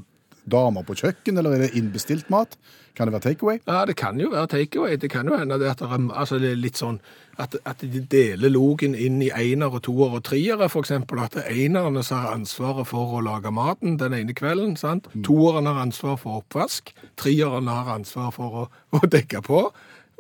damer 0.51 0.85
på 0.87 0.97
kjøkken, 0.99 1.39
eller 1.39 1.55
er 1.55 1.65
det 1.65 1.73
innbestilt 1.79 2.29
mat? 2.33 2.57
Kan 2.97 3.07
det 3.07 3.15
være 3.15 3.29
takeaway? 3.29 3.59
Ja, 3.63 3.85
det 3.87 3.95
kan 3.95 4.19
jo 4.19 4.31
være 4.33 4.49
takeaway. 4.51 4.97
Det 4.99 5.09
kan 5.13 5.29
jo 5.29 5.37
hende 5.39 5.59
det 5.61 5.69
at 5.71 5.79
det 5.79 5.87
er, 5.87 6.07
altså 6.11 6.39
det 6.41 6.51
er 6.51 6.59
litt 6.59 6.79
sånn 6.79 6.97
at, 7.39 7.55
at 7.63 7.79
de 7.79 8.01
deler 8.11 8.51
logen 8.51 8.95
inn 8.97 9.21
i 9.23 9.29
enere, 9.31 9.79
toere 9.85 10.19
og 10.19 10.25
treere, 10.27 10.67
eksempel. 10.67 11.21
At 11.23 11.37
det 11.37 11.45
er 11.45 11.61
enerne 11.67 12.03
som 12.03 12.25
har 12.25 12.35
ansvaret 12.35 12.89
for 12.89 13.15
å 13.15 13.21
lage 13.23 13.53
maten 13.55 13.95
den 14.01 14.17
ene 14.17 14.35
kvelden, 14.35 14.75
sant? 14.79 15.07
Toeren 15.23 15.69
har 15.69 15.79
ansvar 15.79 16.19
for 16.19 16.41
oppvask. 16.41 16.91
Treeren 17.19 17.71
har 17.71 17.93
ansvar 17.95 18.33
for 18.35 18.65
å, 18.65 18.67
å 18.99 19.01
dekke 19.07 19.45
på. 19.47 19.63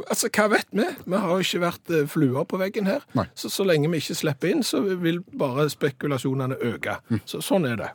Altså, 0.07 0.29
hva 0.31 0.47
vet 0.53 0.69
vi? 0.71 0.85
Vi 1.03 1.19
har 1.19 1.33
jo 1.33 1.43
ikke 1.43 1.63
vært 1.65 1.91
eh, 1.91 2.05
fluer 2.07 2.45
på 2.47 2.59
veggen 2.61 2.87
her. 2.87 3.03
Nei. 3.17 3.25
Så, 3.35 3.51
så 3.51 3.65
lenge 3.67 3.89
vi 3.91 3.99
ikke 3.99 4.15
slipper 4.15 4.53
inn, 4.53 4.63
så 4.63 4.79
vil 5.03 5.19
bare 5.35 5.67
spekulasjonene 5.71 6.59
øke. 6.71 7.01
Så, 7.27 7.43
sånn 7.43 7.67
er 7.67 7.81
det. 7.81 7.89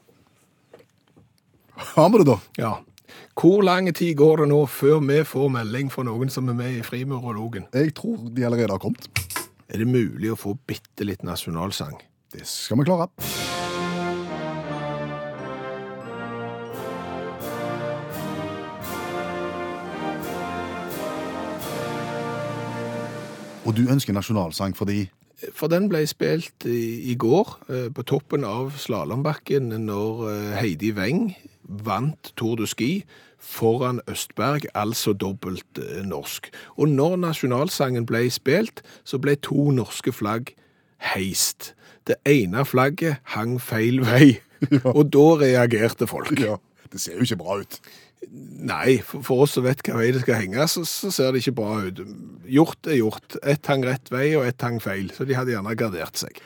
Har 1.75 2.11
vi 2.11 2.19
det, 2.19 2.27
da? 2.27 2.39
Ja. 2.59 2.75
Hvor 3.35 3.63
lang 3.63 3.89
tid 3.95 4.15
går 4.17 4.45
det 4.45 4.49
nå 4.53 4.61
før 4.71 5.01
vi 5.03 5.19
får 5.27 5.49
melding 5.51 5.91
fra 5.91 6.05
noen 6.07 6.31
som 6.31 6.49
er 6.49 6.55
med 6.55 6.77
i 6.79 6.83
Frimurologen? 6.87 7.67
Jeg 7.75 7.95
tror 7.99 8.29
de 8.31 8.45
allerede 8.47 8.71
har 8.71 8.83
kommet. 8.83 9.09
Er 9.67 9.83
det 9.83 9.89
mulig 9.91 10.31
å 10.31 10.39
få 10.39 10.55
bitte 10.69 11.07
litt 11.07 11.25
nasjonalsang? 11.27 11.97
Det 12.31 12.47
skal 12.47 12.79
vi 12.79 12.87
klare. 12.87 13.09
Og 23.65 23.75
du 23.75 23.89
ønsker 23.89 24.15
nasjonalsang 24.15 24.77
fordi 24.77 25.09
For 25.57 25.69
den 25.69 25.89
ble 25.91 26.05
spilt 26.09 26.65
i, 26.71 27.11
i 27.11 27.17
går 27.19 27.51
eh, 27.69 27.89
på 27.93 28.05
toppen 28.07 28.47
av 28.47 28.71
slalåmbakken 28.79 29.75
når 29.83 30.23
eh, 30.31 30.55
Heidi 30.61 30.93
Weng 30.97 31.35
vant 31.65 32.33
Tour 32.37 32.57
de 32.61 32.69
Ski 32.69 33.05
foran 33.45 34.01
Østberg, 34.09 34.67
altså 34.75 35.13
dobbelt 35.13 35.79
eh, 35.79 36.03
norsk. 36.07 36.51
Og 36.77 36.89
når 36.89 37.17
nasjonalsangen 37.27 38.07
ble 38.09 38.27
spilt, 38.33 38.83
så 39.05 39.21
ble 39.21 39.37
to 39.37 39.71
norske 39.77 40.13
flagg 40.13 40.55
heist. 41.13 41.75
Det 42.09 42.17
ene 42.29 42.65
flagget 42.69 43.21
hang 43.37 43.59
feil 43.63 44.01
vei, 44.05 44.39
og 44.97 45.07
da 45.13 45.27
reagerte 45.45 46.09
folk. 46.09 46.33
Ja, 46.41 46.57
det 46.93 47.03
ser 47.05 47.21
jo 47.21 47.29
ikke 47.29 47.43
bra 47.43 47.61
ut. 47.61 47.81
Nei, 48.65 48.99
for, 49.05 49.21
for 49.25 49.45
oss 49.45 49.57
som 49.59 49.67
vet 49.67 49.83
hva 49.85 49.99
vei 50.01 50.09
det 50.15 50.23
skal 50.25 50.41
henge, 50.41 50.65
så, 50.71 50.85
så 50.89 51.11
ser 51.13 51.35
det 51.35 51.43
ikke 51.43 51.59
bra 51.61 51.83
ut. 51.85 52.01
Gjort 52.49 52.89
er 52.89 53.01
gjort. 53.03 53.37
Ett 53.43 53.69
hang 53.69 53.85
rett 53.85 54.09
vei, 54.13 54.31
og 54.39 54.47
ett 54.49 54.65
hang 54.65 54.81
feil. 54.81 55.11
Så 55.13 55.29
de 55.29 55.37
hadde 55.37 55.53
gjerne 55.53 55.77
gardert 55.77 56.25
seg. 56.25 56.41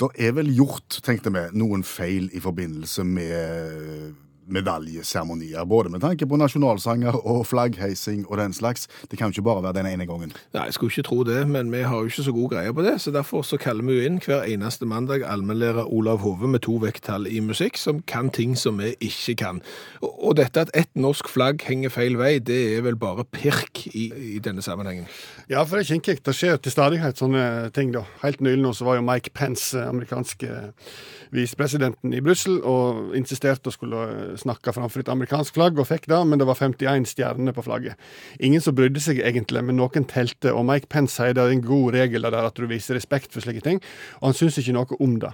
Det 0.00 0.08
er 0.26 0.32
vel 0.34 0.48
gjort, 0.56 0.96
tenkte 1.06 1.30
vi, 1.34 1.44
noen 1.54 1.84
feil 1.86 2.30
i 2.34 2.40
forbindelse 2.42 3.04
med 3.06 4.14
medaljeseremonier. 4.46 5.64
Både 5.64 5.90
med 5.90 6.00
tanke 6.00 6.26
på 6.26 6.38
nasjonalsanger 6.40 7.16
og 7.26 7.46
flaggheising 7.46 8.24
og 8.28 8.38
den 8.38 8.52
slags. 8.52 8.88
Det 9.10 9.18
kan 9.18 9.28
jo 9.28 9.38
ikke 9.38 9.48
bare 9.48 9.62
være 9.62 9.78
den 9.80 9.90
ene 9.92 10.06
gangen. 10.06 10.32
Nei, 10.54 10.64
jeg 10.68 10.76
skulle 10.76 10.92
ikke 10.92 11.08
tro 11.08 11.22
det, 11.24 11.40
men 11.48 11.72
vi 11.72 11.82
har 11.82 11.96
jo 11.96 12.10
ikke 12.10 12.26
så 12.26 12.32
god 12.32 12.50
greie 12.50 12.74
på 12.74 12.84
det. 12.86 13.00
Så 13.00 13.10
derfor 13.14 13.42
så 13.42 13.58
kaller 13.60 13.84
vi 13.84 13.98
jo 13.98 14.08
inn 14.08 14.20
hver 14.24 14.44
eneste 14.48 14.86
mandag 14.86 15.24
allmennlærer 15.26 15.88
Olav 15.92 16.22
Hove 16.24 16.48
med 16.48 16.64
to 16.66 16.76
vekttall 16.82 17.26
i 17.30 17.40
musikk, 17.40 17.78
som 17.80 18.02
kan 18.06 18.30
ting 18.30 18.56
som 18.58 18.78
vi 18.78 18.94
ikke 19.00 19.36
kan. 19.44 19.62
Og, 20.02 20.34
dette 20.36 20.60
at 20.60 20.70
ett 20.74 20.90
norsk 20.98 21.28
flagg 21.30 21.62
henger 21.62 21.92
feil 21.94 22.18
vei, 22.18 22.38
det 22.38 22.60
er 22.76 22.84
vel 22.86 22.96
bare 22.98 23.24
pirk 23.24 23.86
i, 23.92 24.08
i 24.36 24.38
denne 24.42 24.62
sammenhengen. 24.62 25.06
Ja, 25.48 25.62
for 25.62 25.78
det 25.78 25.84
er 25.84 25.92
kinkig. 25.94 26.18
Det 26.26 26.34
skjer 26.36 26.58
til 26.58 26.74
stadighet 26.74 27.20
sånne 27.20 27.70
ting, 27.74 27.92
da. 27.94 28.04
Helt 28.24 28.42
nylig 28.42 28.62
nå 28.64 28.72
så 28.74 28.88
var 28.88 28.98
jo 28.98 29.06
Mike 29.06 29.30
Pence, 29.34 29.78
amerikanske 29.78 30.50
visepresidenten 31.34 32.14
i 32.14 32.22
Brussel, 32.24 32.60
og 32.62 33.14
insisterte 33.18 33.70
å 33.70 33.74
skulle 33.74 34.04
snakke 34.40 34.72
framfor 34.74 35.02
et 35.02 35.10
amerikansk 35.12 35.56
flagg, 35.56 35.78
og 35.78 35.88
fikk 35.88 36.08
det, 36.10 36.20
men 36.28 36.40
det 36.40 36.48
var 36.48 36.58
51 36.58 37.06
stjerner 37.10 37.54
på 37.56 37.64
flagget. 37.66 38.00
Ingen 38.40 38.62
som 38.64 38.76
brydde 38.76 39.02
seg 39.02 39.20
egentlig, 39.22 39.62
men 39.64 39.78
noen 39.78 40.06
telte, 40.10 40.52
og 40.52 40.66
Mike 40.68 40.90
Pence 40.92 41.16
sier 41.16 41.36
det 41.36 41.44
er 41.44 41.54
en 41.54 41.64
god 41.64 41.94
regel 41.96 42.26
der 42.26 42.48
at 42.48 42.58
du 42.58 42.66
viser 42.70 42.98
respekt 42.98 43.34
for 43.34 43.44
slike 43.44 43.64
ting, 43.64 43.80
og 44.20 44.30
han 44.30 44.38
syns 44.38 44.58
ikke 44.60 44.76
noe 44.76 45.00
om 45.04 45.16
det. 45.22 45.32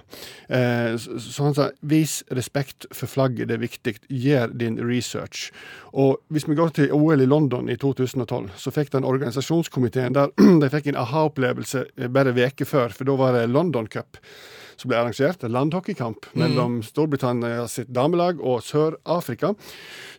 Eh, 0.53 0.95
så 0.97 1.47
han 1.47 1.57
sa 1.57 1.69
vis 1.81 2.21
respekt 2.31 2.89
for 2.95 3.11
flagget, 3.11 3.49
det 3.49 3.57
er 3.57 3.65
viktig, 3.65 3.95
gjør 4.07 4.55
din 4.57 4.79
research. 4.81 5.49
Og 5.91 6.21
hvis 6.31 6.47
vi 6.47 6.57
går 6.57 6.75
til 6.77 6.95
OL 6.95 7.21
i 7.21 7.29
London 7.29 7.69
i 7.69 7.77
2012, 7.79 8.51
så 8.57 8.73
fikk 8.73 8.93
den 8.95 9.07
organisasjonskomiteen 9.07 10.15
der 10.17 10.33
de 10.61 10.71
fikk 10.71 10.91
en 10.91 11.01
aha-opplevelse 11.03 11.85
bare 12.13 12.35
veke 12.37 12.67
før, 12.67 12.93
for 12.95 13.07
da 13.07 13.17
var 13.19 13.37
det 13.37 13.49
London 13.51 13.89
Cup 13.91 14.19
som 14.81 14.91
ble 14.91 14.99
arrangert, 14.99 15.43
en 15.45 15.53
landhockeykamp 15.53 16.31
mellom 16.37 16.79
Storbritannia 16.85 17.67
sitt 17.71 17.91
damelag 17.93 18.41
og 18.41 18.63
Sør-Afrika. 18.65 19.53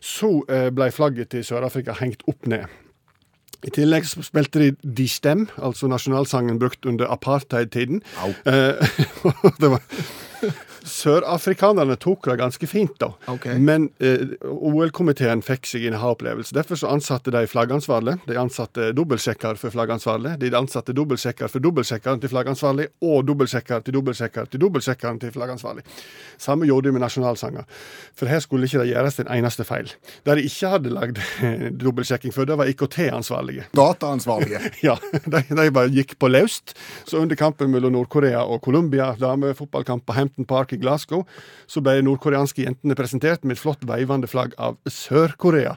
Så 0.03 0.39
eh, 0.47 0.69
ble 0.73 0.89
flagget 0.95 1.33
til 1.33 1.45
Sør-Afrika 1.47 1.97
hengt 1.99 2.23
opp 2.31 2.47
ned. 2.49 2.65
I 3.63 3.71
tillegg 3.71 4.07
spilte 4.07 4.59
de 4.59 4.71
De 4.83 5.05
Stem, 5.07 5.45
altså 5.55 5.87
nasjonalsangen 5.87 6.59
brukt 6.59 6.85
under 6.89 7.11
apartheid-tiden. 7.11 8.01
Eh, 8.43 8.95
det 9.61 9.71
var 9.71 9.83
Sørafrikanerne 10.83 11.95
tok 11.95 12.27
det 12.27 12.35
ganske 12.41 12.67
fint, 12.67 12.95
da. 12.99 13.13
Okay. 13.31 13.55
Men 13.59 13.87
eh, 14.03 14.33
OL-komiteen 14.43 15.43
fikk 15.45 15.67
seg 15.69 15.85
en 15.87 15.95
ha-opplevelse. 16.01 16.55
Derfor 16.55 16.79
så 16.79 16.91
ansatte 16.91 17.31
de 17.31 17.45
flaggansvarlig. 17.47 18.17
De 18.27 18.37
ansatte 18.39 18.89
dobbeltsjekker 18.97 19.59
for 19.61 19.73
flaggansvarlig. 19.73 20.35
De 20.41 20.51
ansatte 20.57 20.95
dobbeltsjekker 20.95 21.51
for 21.51 21.63
dobbeltsjekkeren 21.63 22.19
til 22.23 22.33
flaggansvarlig, 22.33 22.89
og 23.05 23.23
dobbeltsjekker 23.29 23.85
til 23.85 23.97
dobbeltsjekker 23.97 24.51
til 24.51 24.63
dobbeltsjekkeren 24.65 25.21
til 25.23 25.33
flaggansvarlig. 25.35 25.85
Samme 26.41 26.67
gjorde 26.67 26.89
de 26.89 26.97
med 26.97 27.05
nasjonalsanger. 27.05 27.67
For 28.19 28.31
her 28.31 28.43
skulle 28.43 28.67
ikke 28.67 28.83
det 28.83 28.91
gjøres 28.91 29.21
en 29.23 29.31
eneste 29.37 29.67
feil. 29.67 29.93
Der 30.27 30.39
de 30.39 30.45
ikke 30.49 30.73
hadde 30.75 30.93
lagd 30.93 31.23
dobbeltsjekking 31.83 32.35
for, 32.35 32.49
det 32.49 32.59
var 32.59 32.71
IKT-ansvarlige. 32.71 33.69
Dataansvarlige. 33.77 34.59
Ja, 34.83 34.97
de, 35.29 35.39
de 35.47 35.69
bare 35.71 35.91
gikk 35.93 36.17
på 36.19 36.27
løst. 36.27 36.73
Så 37.07 37.21
under 37.21 37.37
kampen 37.39 37.71
mellom 37.71 37.93
Nord-Korea 37.95 38.41
og 38.43 38.59
Colombia, 38.65 39.13
damefotballkamp 39.19 40.03
på 40.07 40.15
Hampton 40.17 40.47
Park 40.49 40.72
i 40.73 40.81
Glasgow, 40.81 41.23
så 41.67 41.83
ble 41.83 41.97
de 41.99 42.07
nordkoreanske 42.07 42.65
jentene 42.65 42.97
presentert 42.97 43.45
med 43.45 43.57
et 43.57 43.63
flott 43.63 43.85
veivende 43.87 44.29
flagg 44.29 44.55
av 44.61 44.79
Sør-Korea. 44.89 45.75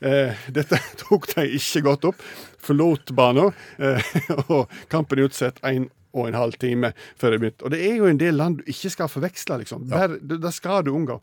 Eh, 0.00 0.48
dette 0.54 0.80
tok 1.04 1.30
de 1.34 1.46
ikke 1.58 1.84
godt 1.86 2.08
opp. 2.12 2.26
Forlot 2.64 3.14
banen, 3.16 3.54
eh, 3.78 4.10
og 4.54 4.66
kampen 4.92 5.20
er 5.20 5.30
utsatt 5.30 5.62
en 5.68 5.88
og 6.16 6.28
en 6.28 6.38
halv 6.38 6.56
time 6.60 6.92
før 7.20 7.34
det 7.34 7.40
begynte. 7.42 7.66
Og 7.66 7.74
det 7.74 7.82
er 7.84 7.98
jo 7.98 8.08
en 8.08 8.20
del 8.20 8.38
land 8.38 8.58
du 8.58 8.70
ikke 8.72 8.90
skal 8.94 9.10
forveksle, 9.12 9.60
liksom. 9.62 9.86
Der, 9.90 10.16
det, 10.18 10.40
det 10.42 10.52
skal 10.56 10.84
du 10.86 10.94
unngå. 10.96 11.18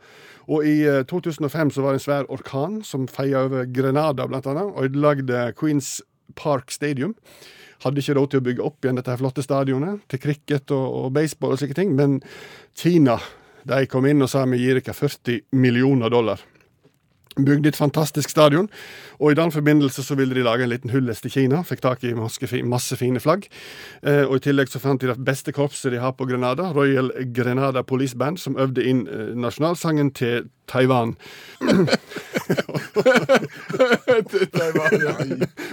Og 0.46 0.68
i 0.68 0.78
eh, 0.86 1.04
2005 1.10 1.74
så 1.76 1.86
var 1.86 1.96
det 1.96 2.02
en 2.02 2.06
svær 2.06 2.30
orkan 2.32 2.80
som 2.86 3.10
feia 3.12 3.46
over 3.48 3.66
Grenada, 3.66 4.28
blant 4.30 4.48
annet, 4.52 4.72
og 4.72 4.90
ødelagde 4.90 5.48
Queens 5.60 5.98
Park 6.38 6.72
Stadium. 6.74 7.16
Hadde 7.86 8.02
ikke 8.02 8.18
råd 8.18 8.34
til 8.34 8.42
å 8.42 8.46
bygge 8.50 8.66
opp 8.66 8.86
igjen 8.86 8.98
dette 9.00 9.14
her 9.14 9.22
flotte 9.22 9.46
stadionet 9.46 10.04
til 10.12 10.22
cricket 10.24 10.74
og, 10.74 10.86
og 11.06 11.16
baseball 11.16 11.54
og 11.56 11.62
slike 11.62 11.78
ting, 11.78 11.94
men 11.98 12.20
Kina 12.78 13.20
de 13.66 13.86
kom 13.90 14.06
inn 14.06 14.22
og 14.22 14.30
sa 14.30 14.44
vi 14.50 14.62
gir 14.62 14.80
dere 14.80 14.94
40 14.94 15.48
millioner 15.58 16.12
dollar. 16.14 16.42
Bygde 17.36 17.68
et 17.68 17.76
fantastisk 17.76 18.32
stadion, 18.32 18.70
og 19.20 19.32
i 19.34 19.36
den 19.36 19.52
forbindelse 19.52 20.04
så 20.08 20.16
ville 20.16 20.36
de 20.38 20.44
lage 20.46 20.64
en 20.64 20.72
liten 20.72 20.94
hyllest 20.94 21.26
til 21.26 21.34
Kina. 21.34 21.64
Fikk 21.68 21.82
tak 21.84 22.06
i 22.08 22.14
masse, 22.16 22.96
fine 22.96 23.20
flagg. 23.20 23.50
Eh, 24.08 24.24
og 24.24 24.38
i 24.38 24.46
tillegg 24.46 24.72
så 24.72 24.80
fant 24.80 25.02
de 25.04 25.10
det 25.12 25.18
beste 25.20 25.52
korpset 25.52 25.92
de 25.92 26.00
har 26.00 26.14
på 26.16 26.30
Grenada, 26.30 26.70
Royal 26.72 27.12
Grenada 27.36 27.84
Police 27.84 28.16
Band, 28.16 28.40
som 28.40 28.56
øvde 28.56 28.86
inn 28.88 29.04
eh, 29.08 29.34
nasjonalsangen 29.36 30.14
til 30.16 30.48
Taiwan. 30.72 31.18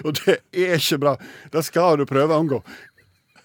og 0.04 0.14
det 0.20 0.38
er 0.52 0.78
ikke 0.78 0.98
bra. 1.02 1.16
Det 1.52 1.62
skal 1.66 2.00
du 2.00 2.06
prøve 2.08 2.34
å 2.34 2.40
unngå. 2.44 2.62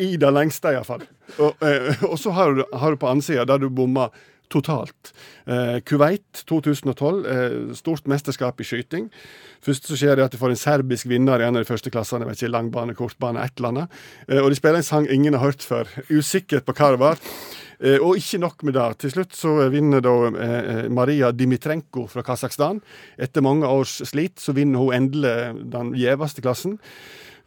I 0.04 0.14
det 0.22 0.32
lengste, 0.34 0.74
iallfall. 0.76 1.04
Og, 1.42 1.52
eh, 1.66 2.04
og 2.12 2.18
så 2.22 2.30
har 2.38 2.54
du, 2.58 2.64
har 2.74 2.94
du 2.94 2.98
på 3.02 3.10
ansida 3.10 3.46
der 3.50 3.64
du 3.64 3.70
bomma 3.74 4.10
totalt. 4.52 5.14
Eh, 5.46 5.80
Kuwait 5.80 6.44
2012, 6.46 7.26
eh, 7.26 7.76
stort 7.76 8.08
mesterskap 8.08 8.62
i 8.62 8.64
skyting. 8.64 9.10
Først 9.64 9.90
så 9.90 9.98
skjer 10.00 10.16
det 10.16 10.28
at 10.28 10.32
du 10.32 10.40
får 10.40 10.54
en 10.54 10.62
serbisk 10.62 11.10
vinner 11.10 11.42
i 11.42 11.48
en 11.48 11.56
av 11.56 11.64
de 11.64 11.68
første 11.68 11.92
klassene. 11.92 12.28
Langbane, 12.48 12.96
kortbane, 12.96 13.44
et 13.44 13.58
eller 13.58 13.70
annet. 13.74 13.90
Eh, 14.30 14.40
og 14.40 14.50
de 14.50 14.56
spiller 14.56 14.78
en 14.78 14.84
sang 14.84 15.08
ingen 15.12 15.34
har 15.34 15.44
hørt 15.44 15.64
før. 15.64 15.88
Usikkert 16.10 16.66
på 16.66 16.74
hva 16.74 16.92
det 16.94 17.00
var. 17.00 17.18
Eh, 17.78 18.00
og 18.02 18.18
ikke 18.18 18.42
nok 18.42 18.64
med 18.66 18.78
det. 18.78 18.88
Til 19.04 19.14
slutt 19.14 19.38
så 19.38 19.54
vinner 19.74 20.02
da 20.02 20.16
eh, 20.32 20.84
Maria 20.94 21.32
Dimitrenko 21.32 22.08
fra 22.10 22.26
Kasakhstan. 22.26 22.82
Etter 23.18 23.46
mange 23.46 23.70
års 23.70 24.00
slit 24.10 24.42
så 24.42 24.56
vinner 24.58 24.82
hun 24.82 24.96
endelig 24.98 25.38
den 25.74 25.94
gjeveste 25.98 26.42
klassen. 26.46 26.80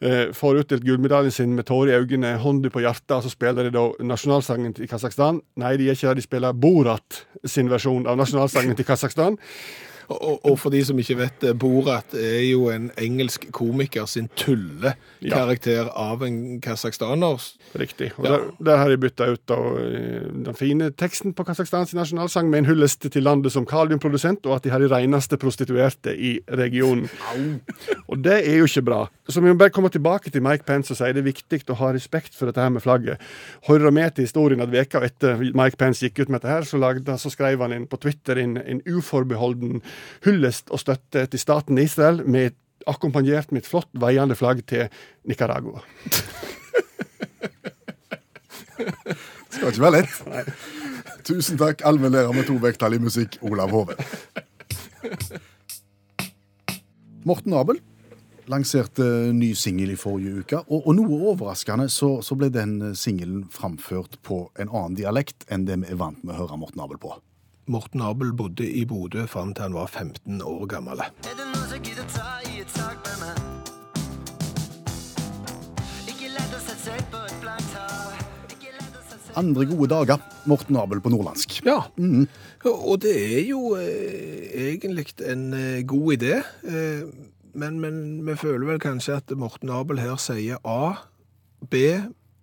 Eh, 0.01 0.31
får 0.33 0.63
utdelt 0.63 0.87
gullmedaljen 0.87 1.35
sin 1.35 1.51
med 1.53 1.67
tårer 1.69 1.93
i 1.93 1.99
øynene, 2.01 2.37
hånda 2.41 2.71
på 2.73 2.81
hjertet, 2.81 3.11
og 3.19 3.25
så 3.25 3.29
spiller 3.29 3.67
de 3.67 3.75
da 3.75 3.85
nasjonalsangen 4.01 4.73
til 4.73 4.89
Kasakhstan. 4.89 5.43
Nei, 5.61 5.75
de 5.77 5.89
gjør 5.89 5.99
ikke 5.99 6.07
det, 6.07 6.17
de 6.17 6.25
spiller 6.25 6.57
Borat 6.57 7.23
sin 7.45 7.69
versjon 7.69 8.07
av 8.09 8.17
nasjonalsangen 8.17 8.79
til 8.79 8.87
Kasakhstan. 8.87 9.37
Og, 10.09 10.57
for 10.59 10.73
de 10.73 10.81
som 10.85 10.99
ikke 10.99 11.17
vet 11.19 11.39
det, 11.43 11.53
Borat 11.59 12.13
er 12.17 12.41
jo 12.49 12.69
en 12.73 12.89
engelsk 12.97 13.47
komiker 13.55 14.05
sin 14.09 14.29
tullekarakter 14.39 15.89
av 15.95 16.23
en 16.25 16.59
kasakhstaner. 16.63 17.41
Riktig. 17.77 18.11
Og 18.17 18.25
Ja. 18.25 18.31
der, 18.31 18.51
der 18.63 18.77
har 18.77 18.89
de 18.89 18.97
bytta 18.97 19.27
ut 19.31 19.41
da, 19.47 19.55
eh, 19.55 20.27
den 20.45 20.53
fine 20.55 20.91
teksten 20.91 21.33
på 21.33 21.45
Kasakhstans 21.45 21.93
nasjonalsang 21.93 22.49
med 22.49 22.59
en 22.59 22.65
hyllest 22.65 22.99
til 23.11 23.23
landet 23.23 23.51
som 23.51 23.65
kaliumprodusent, 23.65 24.45
og 24.45 24.55
at 24.55 24.63
de 24.63 24.69
har 24.69 24.79
de 24.79 24.89
reneste 24.91 25.37
prostituerte 25.37 26.15
i 26.17 26.39
regionen. 26.49 27.09
Og 28.09 28.21
det 28.23 28.47
er 28.47 28.57
jo 28.57 28.65
ikke 28.65 28.85
bra. 28.85 29.09
Så 29.29 29.41
vi 29.41 29.47
må 29.51 29.57
bare 29.57 29.69
komme 29.69 29.89
tilbake 29.89 30.31
til 30.31 30.41
Mike 30.43 30.65
Pence 30.65 30.91
og 30.91 30.97
si 30.97 31.11
det 31.13 31.21
er 31.23 31.31
viktig 31.31 31.61
å 31.71 31.75
ha 31.79 31.91
respekt 31.93 32.35
for 32.35 32.49
dette 32.49 32.61
her 32.61 32.69
med 32.69 32.81
flagget. 32.83 33.21
Hører 33.67 33.91
med 33.91 34.15
til 34.15 34.25
historien 34.25 34.61
at 34.61 34.71
veka 34.71 35.01
etter 35.05 35.37
Mike 35.55 35.77
Pence 35.77 36.03
gikk 36.03 36.19
ut 36.19 36.29
med 36.29 36.41
dette 36.41 36.51
her, 36.51 36.61
så, 36.67 36.77
lagde, 36.81 37.17
så 37.17 37.31
skrev 37.31 37.61
han 37.61 37.71
inn 37.75 37.87
på 37.87 37.99
Twitter 38.01 38.37
inn 38.41 38.57
en 38.57 38.81
uforbeholden 38.87 39.81
hyllest 40.25 40.71
og 40.71 40.79
støtte 40.81 41.25
til 41.31 41.39
staten 41.41 41.77
Israel, 41.81 42.23
med 42.25 42.57
akkompagnert 42.89 43.51
med 43.51 43.61
et 43.61 43.69
flott 43.69 43.89
veiende 43.93 44.35
flagg 44.35 44.63
til 44.69 44.89
Nicaragua. 45.29 45.81
Skal 49.51 49.67
ikke 49.69 49.83
være 49.83 50.01
lett. 50.01 50.13
Tusen 51.27 51.59
takk, 51.61 51.83
allmennlærer 51.85 52.33
med 52.33 52.47
to 52.49 52.55
vekttall 52.61 52.97
i 52.97 53.01
musikk, 53.01 53.37
Olav 53.45 53.69
Hove. 53.75 53.95
Morten 57.27 57.53
Abel 57.53 57.77
lanserte 58.49 59.05
ny 59.37 59.51
singel 59.55 59.93
i 59.93 59.99
forrige 59.99 60.41
uke, 60.41 60.61
og, 60.65 60.87
og 60.89 60.95
noe 60.97 61.19
overraskende 61.31 61.87
så, 61.93 62.15
så 62.25 62.35
ble 62.35 62.49
den 62.53 62.95
singelen 62.97 63.45
framført 63.53 64.17
på 64.25 64.43
en 64.59 64.71
annen 64.71 64.97
dialekt 64.97 65.45
enn 65.51 65.67
det 65.69 65.77
vi 65.83 65.91
er 65.93 66.01
vant 66.01 66.23
med 66.25 66.35
å 66.35 66.41
høre 66.41 66.57
Morten 66.59 66.81
Abel 66.83 66.99
på. 67.01 67.13
Morten 67.71 68.01
Abel 68.01 68.33
bodde 68.35 68.65
i 68.67 68.81
Bodø 68.85 69.23
fram 69.31 69.53
til 69.55 69.63
han 69.69 69.75
var 69.77 69.87
15 69.87 70.41
år 70.43 70.65
gammel. 70.73 70.99
Er 71.23 71.35
det 71.37 71.45
noen 71.53 71.69
som 71.69 71.79
gidder 71.85 72.07
ta 72.11 72.33
i 72.49 72.57
et 72.59 72.73
tak 72.75 72.99
med 73.05 73.21
meg? 73.21 73.37
Ikke 76.11 76.31
lett 76.33 76.57
å 76.57 76.59
sette 76.65 76.75
seg 76.83 77.05
på 77.13 77.21
et 77.29 77.37
blankt 77.39 77.77
hav. 77.77 78.17
Ikke 78.49 78.73
lett 78.75 78.97
å 78.99 79.03
sette 79.05 79.21
seg 79.29 79.39
Andre 79.39 79.67
gode 79.69 79.87
dager, 79.93 80.25
Morten 80.51 80.81
Abel 80.81 80.99
på 81.05 81.13
nordlandsk. 81.13 81.61
Ja, 81.63 81.77
og 82.73 82.99
det 83.05 83.15
er 83.15 83.47
jo 83.47 83.61
eh, 83.79 84.51
egentlig 84.67 85.07
en 85.23 85.47
eh, 85.55 85.85
god 85.87 86.17
idé. 86.17 86.41
Eh, 86.67 87.07
men, 87.55 87.79
men 87.79 87.95
vi 88.27 88.35
føler 88.35 88.67
vel 88.73 88.83
kanskje 88.83 89.21
at 89.21 89.31
Morten 89.31 89.71
Abel 89.71 90.03
her 90.03 90.19
sier 90.19 90.59
A, 90.67 90.97
B, 91.71 91.87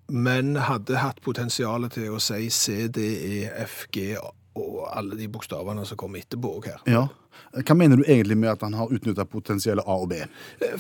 men 0.09 0.57
hadde 0.57 1.05
hatt 1.05 1.21
potensialet 1.21 1.99
til 1.99 2.17
å 2.17 2.23
si 2.23 2.49
C, 2.49 2.87
D, 2.89 3.05
E, 3.29 3.41
F, 3.69 3.83
G 3.93 4.15
og 4.63 4.85
alle 4.93 5.19
de 5.19 5.31
bokstavene 5.33 5.87
som 5.89 5.99
kommer 6.01 6.23
etterpå 6.23 6.59
òg 6.59 6.71
her. 6.73 6.85
Ja, 6.91 7.09
Hva 7.55 7.75
mener 7.79 7.97
du 7.97 8.03
egentlig 8.05 8.37
med 8.37 8.51
at 8.51 8.63
han 8.67 8.75
har 8.77 8.91
utnytta 8.93 9.25
potensielle 9.25 9.83
A 9.87 9.95
og 10.03 10.09
B? 10.11 10.19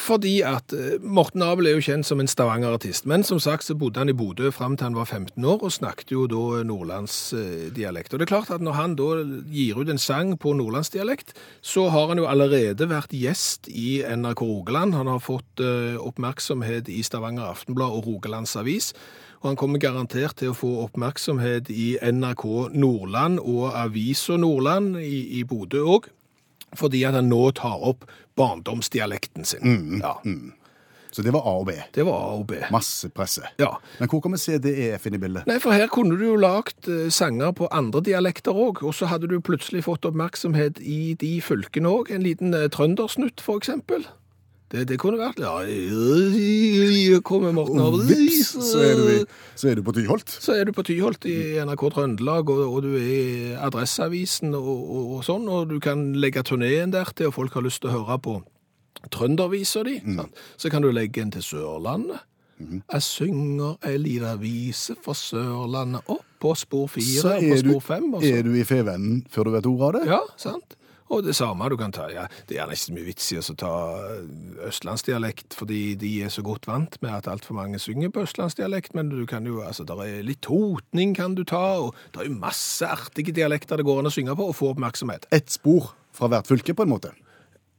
Fordi 0.02 0.34
at 0.44 0.72
eh, 0.76 0.98
Morten 1.00 1.42
Abel 1.46 1.70
er 1.70 1.76
jo 1.78 1.84
kjent 1.86 2.06
som 2.06 2.20
en 2.20 2.28
Stavanger-artist, 2.28 3.06
men 3.08 3.24
som 3.24 3.40
sagt 3.40 3.64
så 3.64 3.76
bodde 3.78 4.02
han 4.02 4.10
i 4.10 4.16
Bodø 4.16 4.50
fram 4.52 4.76
til 4.76 4.88
han 4.90 4.98
var 4.98 5.06
15 5.06 5.44
år, 5.44 5.62
og 5.62 5.72
snakket 5.72 6.12
jo 6.12 6.26
da 6.30 6.64
nordlandsdialekt. 6.68 8.12
Og 8.12 8.20
det 8.20 8.26
er 8.26 8.32
klart 8.34 8.52
at 8.54 8.64
når 8.64 8.76
han 8.76 8.98
da 8.98 9.08
gir 9.54 9.80
ut 9.80 9.92
en 9.92 10.02
sang 10.02 10.34
på 10.40 10.52
nordlandsdialekt, 10.58 11.32
så 11.62 11.88
har 11.94 12.12
han 12.12 12.20
jo 12.20 12.28
allerede 12.28 12.90
vært 12.90 13.16
gjest 13.16 13.70
i 13.70 14.02
NRK 14.02 14.44
Rogaland. 14.44 14.98
Han 14.98 15.10
har 15.14 15.24
fått 15.24 15.64
eh, 15.64 15.96
oppmerksomhet 15.96 16.90
i 16.92 17.00
Stavanger 17.06 17.48
Aftenblad 17.48 17.96
og 17.96 18.10
Rogalands 18.10 18.56
Avis. 18.60 18.92
Og 19.40 19.50
han 19.52 19.56
kommer 19.60 19.78
garantert 19.82 20.36
til 20.40 20.50
å 20.50 20.56
få 20.56 20.70
oppmerksomhet 20.86 21.68
i 21.70 21.92
NRK 22.02 22.44
Nordland 22.74 23.38
og 23.38 23.68
Avisa 23.78 24.36
Nordland 24.40 24.96
i, 24.98 25.38
i 25.38 25.44
Bodø 25.46 25.84
òg, 25.96 26.08
fordi 26.76 27.04
at 27.08 27.14
han 27.16 27.30
nå 27.30 27.44
tar 27.56 27.78
opp 27.92 28.02
barndomsdialekten 28.38 29.44
sin. 29.46 30.00
Ja, 30.02 30.16
Så 31.10 31.22
det 31.24 31.32
var 31.32 31.46
A 31.48 31.54
og 31.62 31.66
B. 31.66 31.72
det 31.94 32.04
var 32.04 32.18
A 32.20 32.34
og 32.36 32.46
B. 32.50 32.58
Masse 32.70 33.08
presse. 33.08 33.46
Ja. 33.58 33.70
Men 33.98 34.08
hvor 34.10 34.20
kan 34.20 34.34
vi 34.34 34.38
se 34.42 34.58
CDEF 34.58 35.06
inn 35.08 35.14
i 35.16 35.18
bildet? 35.22 35.46
Nei, 35.48 35.56
for 35.62 35.72
her 35.72 35.88
kunne 35.88 36.18
du 36.20 36.26
jo 36.26 36.36
lagt 36.36 36.86
eh, 36.90 37.08
sanger 37.10 37.54
på 37.56 37.70
andre 37.72 38.02
dialekter 38.04 38.52
òg, 38.52 38.82
og 38.84 38.92
så 38.94 39.08
hadde 39.08 39.30
du 39.30 39.38
plutselig 39.40 39.86
fått 39.86 40.04
oppmerksomhet 40.04 40.78
i 40.84 41.14
de 41.18 41.38
fylkene 41.42 41.88
òg. 41.88 42.10
En 42.12 42.22
liten 42.26 42.52
eh, 42.54 42.68
trøndersnutt, 42.74 43.40
for 43.40 43.56
eksempel. 43.62 44.04
Det, 44.68 44.82
det 44.90 44.98
kunne 45.00 45.16
vært 45.16 45.38
Ja, 45.40 45.54
kommer 47.24 47.54
Morten 47.56 47.80
Og 47.80 48.02
vips, 48.08 48.50
så 48.68 48.82
er 48.84 48.98
du, 49.00 49.38
så 49.56 49.70
er 49.70 49.78
du 49.78 49.82
på 49.86 49.94
Tyholt. 49.96 50.28
Så 50.28 50.58
er 50.58 50.68
du 50.68 50.74
på 50.76 50.84
Tyholt 50.84 51.24
i 51.28 51.56
NRK 51.64 51.86
Trøndelag, 51.94 52.52
og, 52.52 52.60
og 52.66 52.84
du 52.84 52.90
er 52.98 53.08
i 53.08 53.54
Adresseavisen 53.56 54.52
og, 54.58 54.68
og, 54.68 55.10
og 55.16 55.24
sånn, 55.24 55.48
og 55.48 55.72
du 55.72 55.78
kan 55.80 56.10
legge 56.20 56.44
turneen 56.44 56.92
der 56.92 57.08
til, 57.16 57.30
og 57.30 57.38
folk 57.38 57.56
har 57.56 57.64
lyst 57.64 57.80
til 57.84 57.94
å 57.94 58.02
høre 58.02 58.20
på 58.24 58.38
trøndervisa 59.14 59.84
di. 59.88 60.00
Mm. 60.04 60.26
Så 60.60 60.70
kan 60.72 60.84
du 60.84 60.90
legge 60.92 61.24
en 61.24 61.32
til 61.32 61.44
Sørlandet. 61.46 62.26
Jeg 62.58 63.02
synger 63.06 63.76
ei 63.86 63.94
lita 64.02 64.32
vise 64.40 64.96
fra 64.98 65.14
Sørlandet 65.14 66.08
opp 66.10 66.24
på 66.42 66.54
spor 66.58 66.88
fire 66.90 67.36
og 67.36 67.44
på 67.44 67.58
spor 67.62 67.84
fem. 67.86 68.08
Så. 68.18 68.32
er 68.34 68.42
du 68.46 68.52
i 68.58 68.64
Fevennen 68.66 69.22
før 69.30 69.48
du 69.48 69.54
vet 69.54 69.68
ordet 69.70 69.88
av 69.88 69.94
det? 69.96 70.02
Ja, 70.10 70.20
sant. 70.38 70.77
Og 71.08 71.24
det 71.24 71.34
samme 71.38 71.68
du 71.72 71.76
kan 71.80 71.92
ta, 71.94 72.08
ja, 72.12 72.26
det 72.50 72.58
er 72.60 72.68
nesten 72.68 72.96
mye 72.96 73.06
vits 73.06 73.30
i 73.32 73.38
å 73.40 73.56
ta 73.56 73.72
østlandsdialekt, 74.68 75.56
fordi 75.56 75.94
de 76.00 76.10
er 76.26 76.32
så 76.32 76.44
godt 76.44 76.68
vant 76.68 76.98
med 77.04 77.14
at 77.14 77.30
alt 77.32 77.48
for 77.48 77.56
mange 77.56 77.80
synger 77.80 78.12
på 78.12 78.26
østlandsdialekt, 78.26 78.92
men 78.98 79.12
du 79.12 79.22
kan 79.28 79.46
jo, 79.48 79.62
altså, 79.64 79.86
der 79.88 80.04
er 80.04 80.26
litt 80.26 80.42
totning 80.44 81.14
kan 81.16 81.36
du 81.38 81.44
ta, 81.48 81.78
og 81.86 81.96
det 82.12 82.24
er 82.24 82.28
jo 82.28 82.40
masse 82.42 82.84
artige 82.84 83.32
dialekter 83.36 83.80
det 83.80 83.88
går 83.88 84.02
an 84.02 84.10
å 84.10 84.12
synge 84.12 84.36
på 84.36 84.50
og 84.50 84.58
få 84.58 84.74
oppmerksomhet. 84.74 85.28
Ett 85.32 85.48
spor 85.54 85.94
fra 86.12 86.28
hvert 86.32 86.50
fylke, 86.50 86.76
på 86.76 86.84
en 86.84 86.92
måte. 86.92 87.14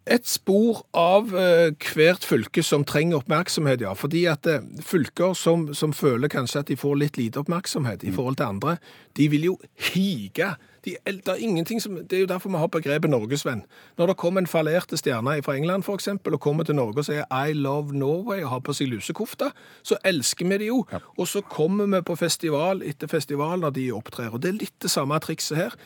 Et 0.10 0.26
spor 0.26 0.80
av 0.98 1.36
eh, 1.38 1.70
hvert 1.94 2.24
fylke 2.26 2.64
som 2.66 2.82
trenger 2.88 3.20
oppmerksomhet, 3.20 3.84
ja. 3.86 3.92
Fordi 3.94 4.24
at 4.32 4.48
eh, 4.50 4.66
fylker 4.82 5.36
som, 5.38 5.68
som 5.78 5.94
føler 5.94 6.32
kanskje 6.34 6.64
at 6.64 6.72
de 6.72 6.78
får 6.80 6.98
litt 6.98 7.20
lite 7.20 7.44
oppmerksomhet 7.44 8.04
i 8.08 8.14
forhold 8.16 8.40
til 8.40 8.50
andre, 8.50 8.80
de 9.18 9.28
vil 9.30 9.46
jo 9.52 9.56
hige. 9.92 10.56
De, 10.86 10.96
det, 11.06 11.36
er 11.36 11.80
som, 11.84 12.00
det 12.02 12.18
er 12.18 12.24
jo 12.24 12.32
derfor 12.32 12.50
vi 12.50 12.58
har 12.58 12.72
begrepet 12.74 13.12
norgesvenn. 13.12 13.62
Når 14.00 14.10
det 14.10 14.18
kommer 14.18 14.42
en 14.42 14.50
fallerte 14.50 14.98
stjerne 14.98 15.44
fra 15.46 15.58
England 15.60 15.86
for 15.86 16.00
eksempel, 16.00 16.34
og 16.34 16.42
kommer 16.42 16.66
til 16.66 16.80
Norge 16.80 17.04
og 17.04 17.06
sier 17.06 17.30
I 17.30 17.54
love 17.54 17.94
Norway 17.94 18.42
og 18.42 18.54
har 18.56 18.66
på 18.66 18.74
seg 18.74 18.90
lusekofte, 18.90 19.52
så 19.84 20.00
elsker 20.08 20.50
vi 20.50 20.64
det 20.64 20.72
jo. 20.72 20.86
Og 21.20 21.28
så 21.30 21.44
kommer 21.46 21.86
vi 21.86 22.02
på 22.02 22.18
festival 22.18 22.82
etter 22.82 23.12
festival 23.12 23.62
når 23.62 23.78
de 23.78 23.92
opptrer. 23.94 24.34
Og 24.34 24.42
det 24.42 24.56
er 24.56 24.62
litt 24.64 24.78
det 24.82 24.90
samme 24.90 25.20
trikset 25.22 25.60
her 25.60 25.78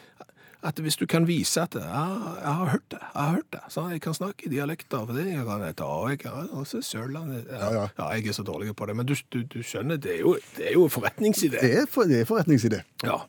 at 0.63 0.79
hvis 0.79 0.95
du 0.99 1.05
kan 1.09 1.27
vise 1.27 1.61
at 1.61 1.75
ja, 1.75 2.03
jeg 2.39 2.53
har 2.59 2.69
hørt 2.71 2.85
det, 2.91 2.99
jeg 3.01 3.21
har 3.21 3.31
hørt 3.35 3.51
det, 3.51 3.61
så 3.73 3.83
jeg 3.91 4.01
kan 4.01 4.13
snakke 4.17 4.47
i 4.47 4.51
dialekter, 4.53 5.05
for 5.05 5.13
det 5.17 5.25
jeg 5.27 5.45
kan 5.45 5.63
ta, 5.79 5.83
og 5.85 6.09
jeg 6.13 6.19
kan 6.23 6.49
også 6.51 6.81
Sørlandet, 6.81 7.45
ja, 7.51 7.69
Ja, 7.73 7.85
ja. 7.97 8.09
jeg 8.15 8.27
er 8.31 8.37
så 8.39 8.43
dårlig 8.47 8.75
på 8.75 8.85
det, 8.89 8.95
men 8.95 9.05
du, 9.05 9.15
du, 9.33 9.41
du 9.43 9.59
skjønner, 9.63 9.97
det 10.01 10.15
er 10.15 10.19
jo, 10.23 10.35
det 10.57 10.67
er 10.69 10.75
jo 10.77 10.87
forretningsidé. 10.91 11.59
Det 11.61 11.73
er, 11.83 11.87
for, 11.89 12.03
det 12.09 12.21
er 12.23 12.29
forretningsidé. 12.29 12.81
Ja. 13.03 13.21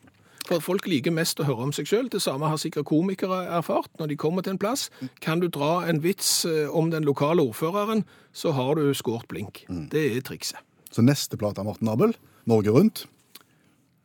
For 0.45 0.61
folk 0.61 0.85
liker 0.85 1.09
mest 1.11 1.39
å 1.41 1.47
høre 1.47 1.65
om 1.65 1.71
seg 1.73 1.87
selv, 1.89 2.11
det 2.13 2.21
samme 2.21 2.45
har 2.51 2.59
sikkert 2.61 2.85
komikere 2.85 3.39
erfart. 3.57 3.89
Når 3.97 4.11
de 4.11 4.17
kommer 4.21 4.45
til 4.45 4.53
en 4.53 4.61
plass, 4.61 4.87
kan 5.25 5.41
du 5.41 5.47
dra 5.49 5.79
en 5.89 6.03
vits 6.03 6.45
eh, 6.45 6.69
om 6.69 6.91
den 6.93 7.03
lokale 7.07 7.41
ordføreren, 7.41 8.03
så 8.31 8.53
har 8.53 8.77
du 8.77 8.91
skåret 8.93 9.25
blink. 9.31 9.63
Det 9.89 10.03
er 10.13 10.21
trikset. 10.27 10.61
Så 10.93 11.01
neste 11.01 11.35
plate 11.41 11.63
av 11.63 11.65
Morten 11.71 11.89
Abel, 11.89 12.13
Norge 12.45 12.71
Rundt, 12.71 13.07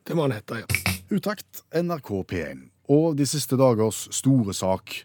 Det 0.01 0.15
må 0.17 0.25
han 0.25 0.33
hete, 0.33 0.63
ja. 0.63 0.95
Utakt 1.13 1.61
NRK 1.77 2.09
P1. 2.25 2.70
Og 2.91 3.15
de 3.19 3.27
siste 3.29 3.57
dagers 3.59 4.07
store 4.15 4.55
sak 4.57 5.01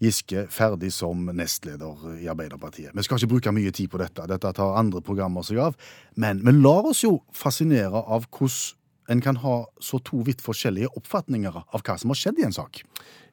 Giske 0.00 0.46
ferdig 0.48 0.88
som 0.96 1.26
nestleder 1.36 2.06
i 2.22 2.28
Arbeiderpartiet. 2.32 2.94
Vi 2.96 3.02
skal 3.04 3.18
ikke 3.20 3.34
bruke 3.34 3.52
mye 3.52 3.72
tid 3.76 3.90
på 3.92 3.98
dette, 4.00 4.24
dette 4.30 4.52
tar 4.56 4.78
andre 4.80 5.02
programmer 5.04 5.44
seg 5.44 5.60
av. 5.60 5.76
Men 6.16 6.40
vi 6.40 6.54
lar 6.56 6.88
oss 6.88 7.02
jo 7.04 7.18
fascinere 7.36 8.00
av 8.00 8.24
hvordan 8.32 8.78
en 9.10 9.20
kan 9.20 9.40
ha 9.42 9.56
så 9.82 9.98
to 10.06 10.22
vidt 10.24 10.40
forskjellige 10.40 10.92
oppfatninger 10.96 11.56
av 11.60 11.82
hva 11.82 11.96
som 11.98 12.12
har 12.14 12.18
skjedd 12.20 12.40
i 12.40 12.46
en 12.46 12.54
sak. 12.54 12.80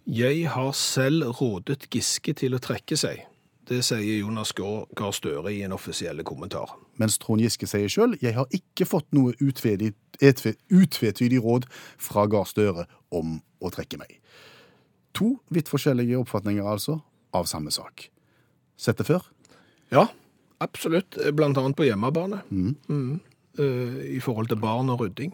Jeg 0.10 0.48
har 0.50 0.72
selv 0.76 1.38
rådet 1.38 1.86
Giske 1.94 2.34
til 2.36 2.58
å 2.58 2.62
trekke 2.64 2.98
seg. 3.00 3.22
Det 3.68 3.82
sier 3.84 4.22
Jonas 4.24 4.54
Gahr 4.56 5.12
Støre 5.14 5.52
i 5.54 5.62
en 5.68 5.76
offisiell 5.76 6.24
kommentar. 6.28 6.72
Mens 6.98 7.20
Trond 7.22 7.44
Giske 7.44 7.68
sier 7.70 7.92
sjøl 7.92 8.16
jeg 8.24 8.34
har 8.38 8.48
ikke 8.56 8.88
fått 8.88 9.08
noe 9.16 9.36
utvetydig, 9.38 9.92
etve- 10.24 10.56
utvetydig 10.72 11.44
råd 11.44 11.68
fra 12.02 12.26
Gahr 12.32 12.48
Støre 12.48 12.88
om 13.14 13.40
å 13.64 13.72
trekke 13.74 14.00
meg. 14.02 14.20
To 15.18 15.38
vidt 15.54 15.72
forskjellige 15.72 16.20
oppfatninger, 16.20 16.66
altså, 16.66 17.00
av 17.36 17.50
samme 17.50 17.74
sak. 17.74 18.10
Sett 18.78 19.00
det 19.00 19.08
før? 19.08 19.26
Ja, 19.94 20.08
absolutt. 20.64 21.18
Blant 21.34 21.58
annet 21.58 21.78
på 21.78 21.88
hjemmebane. 21.88 22.44
Mm. 22.52 23.20
Eh, 23.58 24.18
I 24.18 24.22
forhold 24.24 24.52
til 24.52 24.60
barn 24.62 24.92
og 24.94 25.02
rydding. 25.02 25.34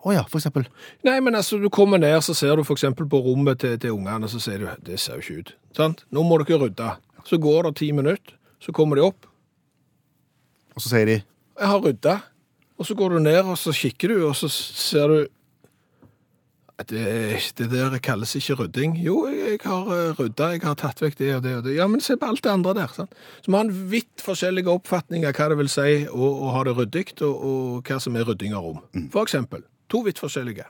Å 0.00 0.14
ja, 0.14 0.22
for 0.30 0.40
eksempel. 0.40 0.64
Nei, 1.04 1.18
men 1.20 1.36
altså, 1.36 1.58
du 1.60 1.68
kommer 1.72 2.00
ned, 2.00 2.16
så 2.24 2.34
ser 2.36 2.56
du 2.56 2.64
for 2.64 2.78
eksempel 2.78 3.08
på 3.10 3.20
rommet 3.24 3.60
til, 3.60 3.74
til 3.80 3.98
ungene, 3.98 4.30
så 4.32 4.40
sier 4.40 4.62
du, 4.62 4.68
det 4.86 5.00
ser 5.02 5.18
jo 5.18 5.24
ikke 5.24 5.42
ut. 5.42 5.54
Sant? 5.76 6.04
Nå 6.14 6.24
må 6.24 6.38
dere 6.40 6.62
rydde. 6.62 6.94
Så 7.28 7.36
går 7.42 7.68
det 7.68 7.74
ti 7.82 7.90
minutter, 7.92 8.38
så 8.64 8.72
kommer 8.76 8.96
de 8.96 9.04
opp. 9.04 9.28
Og 10.72 10.80
så 10.80 10.94
sier 10.94 11.08
de 11.08 11.18
Jeg 11.20 11.68
har 11.68 11.82
rydda. 11.84 12.14
Og 12.80 12.86
så 12.88 12.96
går 12.96 13.12
du 13.12 13.20
ned, 13.26 13.42
og 13.44 13.58
så 13.60 13.74
kikker 13.76 14.14
du, 14.14 14.22
og 14.30 14.32
så 14.38 14.48
ser 14.48 15.12
du 15.12 15.18
det, 16.88 17.52
det 17.58 17.68
der 17.70 17.98
kalles 17.98 18.32
ikke 18.36 18.54
rydding. 18.62 18.96
Jo, 19.04 19.26
jeg 19.28 19.58
har 19.64 19.90
eh, 19.94 20.14
rydda, 20.18 20.48
jeg 20.54 20.62
har 20.64 20.74
tatt 20.80 21.02
vekk 21.02 21.18
det 21.18 21.34
og 21.36 21.42
det 21.42 21.54
og 21.58 21.64
det. 21.64 21.74
Ja, 21.76 21.86
men 21.90 22.00
se 22.00 22.16
på 22.16 22.26
alt 22.30 22.42
det 22.44 22.50
andre 22.52 22.74
der. 22.74 22.86
Sant? 22.96 23.12
Så 23.42 23.50
vi 23.50 23.56
har 23.58 23.64
en 23.66 23.90
vidt 23.90 24.24
forskjellige 24.24 24.72
oppfatninger 24.72 25.28
av 25.28 25.36
hva 25.36 25.48
det 25.52 25.58
vil 25.60 25.68
si 25.72 26.06
å, 26.08 26.30
å 26.46 26.54
ha 26.56 26.64
det 26.64 26.76
ryddig, 26.78 27.06
og, 27.22 27.44
og 27.50 27.82
hva 27.90 28.00
som 28.00 28.16
er 28.16 28.24
rydding 28.30 28.54
av 28.56 28.64
rom. 28.64 28.80
For 29.12 29.22
eksempel. 29.26 29.62
To 29.90 30.02
vidt 30.06 30.18
forskjellige. 30.22 30.64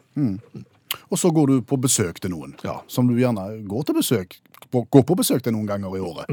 Og 1.11 1.19
så 1.21 1.31
går 1.31 1.47
du 1.53 1.61
på 1.63 1.77
besøk 1.79 2.19
til 2.21 2.33
noen, 2.35 2.57
Ja. 2.65 2.81
som 2.91 3.07
du 3.07 3.15
gjerne 3.21 3.61
går 3.69 3.95
besøk 3.95 4.41
går 4.71 5.03
på 5.03 5.17
besøk 5.19 5.43
til 5.43 5.53
noen 5.53 5.67
ganger 5.67 5.97
i 5.97 6.01
året. 6.01 6.29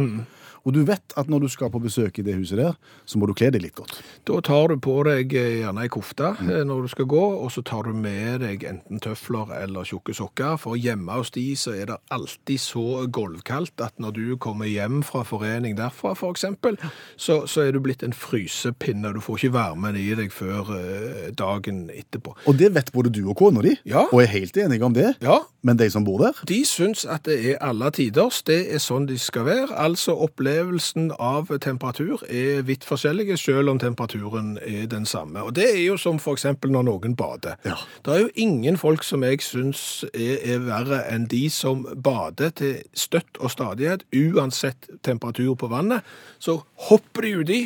Og 0.68 0.76
du 0.76 0.82
vet 0.84 1.14
at 1.16 1.30
når 1.32 1.46
du 1.46 1.48
skal 1.52 1.72
på 1.72 1.80
besøk 1.80 2.20
i 2.20 2.26
det 2.28 2.36
huset 2.36 2.60
der, 2.60 2.74
så 3.08 3.20
må 3.20 3.30
du 3.30 3.34
kle 3.38 3.48
deg 3.56 3.64
litt 3.64 3.78
godt. 3.78 4.02
Da 4.28 4.42
tar 4.44 4.74
du 4.74 4.82
på 4.84 4.98
deg 5.08 5.32
eh, 5.32 5.62
gjerne 5.62 5.86
ei 5.86 5.92
kofte 5.94 6.34
mm. 6.36 6.52
når 6.68 6.84
du 6.84 6.92
skal 6.92 7.08
gå, 7.08 7.22
og 7.40 7.48
så 7.56 7.64
tar 7.64 7.88
du 7.88 7.96
med 7.96 8.42
deg 8.44 8.66
enten 8.68 9.00
tøfler 9.04 9.54
eller 9.62 9.88
tjukke 9.88 10.16
sokker. 10.18 10.58
For 10.60 10.76
hjemme 10.76 11.16
hos 11.22 11.32
de 11.38 11.46
så 11.60 11.72
er 11.78 11.88
det 11.94 12.00
alltid 12.12 12.60
så 12.60 12.86
gulvkaldt 13.16 13.86
at 13.86 13.96
når 14.04 14.18
du 14.18 14.26
kommer 14.44 14.68
hjem 14.68 15.00
fra 15.08 15.24
forening 15.28 15.78
derfra, 15.80 16.12
for 16.20 16.36
eksempel, 16.36 16.76
så, 17.16 17.46
så 17.48 17.64
er 17.64 17.72
du 17.72 17.80
blitt 17.84 18.04
en 18.04 18.16
frysepinne. 18.16 19.14
Du 19.16 19.22
får 19.24 19.40
ikke 19.46 19.56
varmen 19.56 19.96
i 20.00 20.10
deg 20.20 20.36
før 20.36 20.74
eh, 20.76 21.30
dagen 21.38 21.86
etterpå. 21.96 22.36
Og 22.50 22.60
det 22.60 22.74
vet 22.76 22.92
både 22.96 23.14
du 23.16 23.24
og 23.30 23.38
kona 23.40 23.64
di, 23.64 23.78
Ja. 23.88 24.04
og 24.12 24.20
er 24.26 24.34
helt 24.36 24.58
enige 24.60 24.84
om 24.84 24.96
det. 24.98 25.14
Ja, 25.24 25.40
Men 25.68 25.80
de 25.80 25.90
som 25.92 26.06
bor 26.08 26.22
der, 26.22 26.38
De 26.48 26.62
syns 26.66 27.04
at 27.06 27.26
det 27.28 27.38
er 27.52 27.58
alle 27.62 27.90
tiders, 27.92 28.40
det 28.48 28.60
er 28.72 28.80
sånn 28.80 29.08
de 29.10 29.18
skal 29.20 29.44
være. 29.48 29.76
Altså 29.76 30.16
opplevelsen 30.16 31.10
av 31.20 31.52
temperatur 31.64 32.24
er 32.30 32.64
vidt 32.68 32.88
forskjellige, 32.88 33.36
selv 33.42 33.74
om 33.74 33.82
temperaturen 33.82 34.56
er 34.64 34.86
den 34.88 35.06
samme. 35.06 35.44
Og 35.44 35.56
det 35.58 35.68
er 35.74 35.82
jo 35.84 35.98
som 36.00 36.22
eksempel 36.32 36.72
når 36.72 36.88
noen 36.88 37.18
bader. 37.20 37.60
Ja. 37.68 37.76
Det 38.06 38.14
er 38.14 38.24
jo 38.24 38.32
ingen 38.36 38.80
folk 38.80 39.04
som 39.04 39.26
jeg 39.28 39.44
syns 39.44 40.06
er, 40.14 40.40
er 40.56 40.64
verre 40.64 41.04
enn 41.12 41.28
de 41.28 41.44
som 41.52 41.84
bader 42.04 42.56
til 42.56 42.80
støtt 42.96 43.40
og 43.40 43.52
stadighet, 43.52 44.08
uansett 44.16 44.88
temperatur 45.04 45.56
på 45.60 45.68
vannet. 45.72 46.06
Så 46.40 46.62
hopper 46.88 47.28
de 47.28 47.36
uti, 47.42 47.62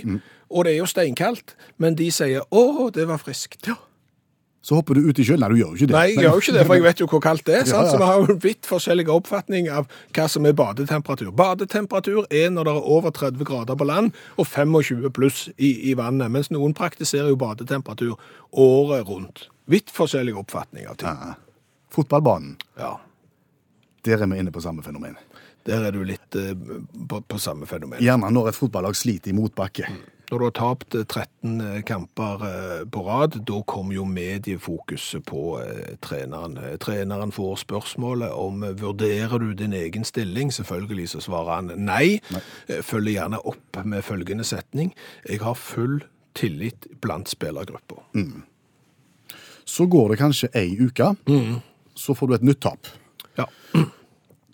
og 0.50 0.66
det 0.66 0.74
er 0.74 0.82
jo 0.82 0.90
steinkaldt, 0.90 1.56
men 1.78 1.96
de 1.96 2.12
sier 2.12 2.42
'Å, 2.50 2.90
det 2.90 3.08
var 3.08 3.22
friskt'. 3.22 3.68
Ja. 3.68 3.78
Så 4.62 4.76
hopper 4.78 4.94
du 4.94 5.08
uti 5.10 5.24
sjøen. 5.26 5.40
Nei, 5.42 5.48
du 5.50 5.56
gjør 5.58 5.72
jo 5.72 5.78
ikke 5.80 5.88
det. 5.90 5.96
Nei, 5.96 6.08
jeg 6.12 6.22
gjør 6.22 6.36
jo 6.38 6.42
ikke 6.44 6.54
det, 6.58 6.66
for 6.70 6.76
jeg 6.78 6.84
vet 6.90 7.00
jo 7.02 7.08
hvor 7.10 7.22
kaldt 7.24 7.46
det 7.48 7.56
er. 7.58 7.64
sant? 7.66 7.88
Så 7.90 7.98
vi 7.98 8.06
har 8.06 8.20
jo 8.22 8.28
en 8.36 8.42
vidt 8.44 8.68
forskjellig 8.70 9.06
oppfatning 9.10 9.70
av 9.74 9.88
hva 10.14 10.28
som 10.30 10.46
er 10.46 10.54
badetemperatur. 10.60 11.32
Badetemperatur 11.34 12.28
er 12.30 12.52
når 12.54 12.70
det 12.70 12.76
er 12.78 12.90
over 12.98 13.10
30 13.18 13.48
grader 13.50 13.80
på 13.82 13.88
land 13.90 14.12
og 14.38 14.46
25 14.46 15.10
pluss 15.18 15.48
i, 15.58 15.72
i 15.90 15.96
vannet, 15.98 16.30
mens 16.30 16.52
noen 16.54 16.76
praktiserer 16.78 17.34
jo 17.34 17.40
badetemperatur 17.42 18.14
året 18.54 19.08
rundt. 19.10 19.48
Vidt 19.72 19.90
forskjellig 19.96 20.36
oppfatning 20.38 20.86
av 20.92 21.00
ting. 21.02 21.10
Ja. 21.10 21.34
Fotballbanen, 21.92 22.54
Ja. 22.78 23.00
der 24.06 24.22
er 24.22 24.28
vi 24.28 24.38
inne 24.40 24.52
på 24.54 24.62
samme 24.62 24.84
fenomen. 24.86 25.18
Der 25.66 25.84
er 25.86 25.92
du 25.94 26.04
litt 26.04 26.36
eh, 26.40 26.54
på, 27.10 27.20
på 27.22 27.38
samme 27.40 27.66
fenomen. 27.70 28.00
Gjerne 28.02 28.30
når 28.34 28.48
et 28.50 28.56
fotballag 28.58 28.96
sliter 28.98 29.30
i 29.30 29.36
motbakke. 29.38 29.86
Når 30.32 30.40
du 30.40 30.46
har 30.46 30.54
tapt 30.56 30.96
eh, 30.96 31.04
13 31.04 31.84
kamper 31.84 32.44
eh, 32.48 32.84
på 32.88 33.02
rad, 33.04 33.36
da 33.48 33.58
kommer 33.68 33.98
jo 33.98 34.06
mediefokuset 34.08 35.26
på 35.28 35.58
eh, 35.60 35.98
treneren. 36.04 36.56
Eh, 36.58 36.78
Treneren 36.80 37.34
får 37.36 37.60
spørsmålet 37.66 38.32
om 38.32 38.64
eh, 38.64 38.72
vurderer 38.80 39.44
du 39.44 39.52
din 39.60 39.76
egen 39.76 40.08
stilling. 40.08 40.54
Selvfølgelig 40.56 41.10
så 41.12 41.24
svarer 41.28 41.58
han 41.60 41.74
nei. 41.84 42.22
nei. 42.32 42.44
Følger 42.80 43.18
gjerne 43.18 43.42
opp 43.52 43.82
med 43.84 44.08
følgende 44.08 44.48
setning. 44.48 44.94
Jeg 45.28 45.44
har 45.44 45.60
full 45.60 46.00
tillit 46.40 46.88
blant 47.04 47.28
spillergrupper. 47.28 48.00
Så 49.68 49.86
går 49.92 50.14
det 50.14 50.22
kanskje 50.24 50.48
ei 50.58 50.72
uke, 50.80 51.12
så 51.96 52.16
får 52.16 52.28
du 52.32 52.34
et 52.38 52.46
nytt 52.48 52.62
tap. 52.64 52.88
Ja. 53.38 53.46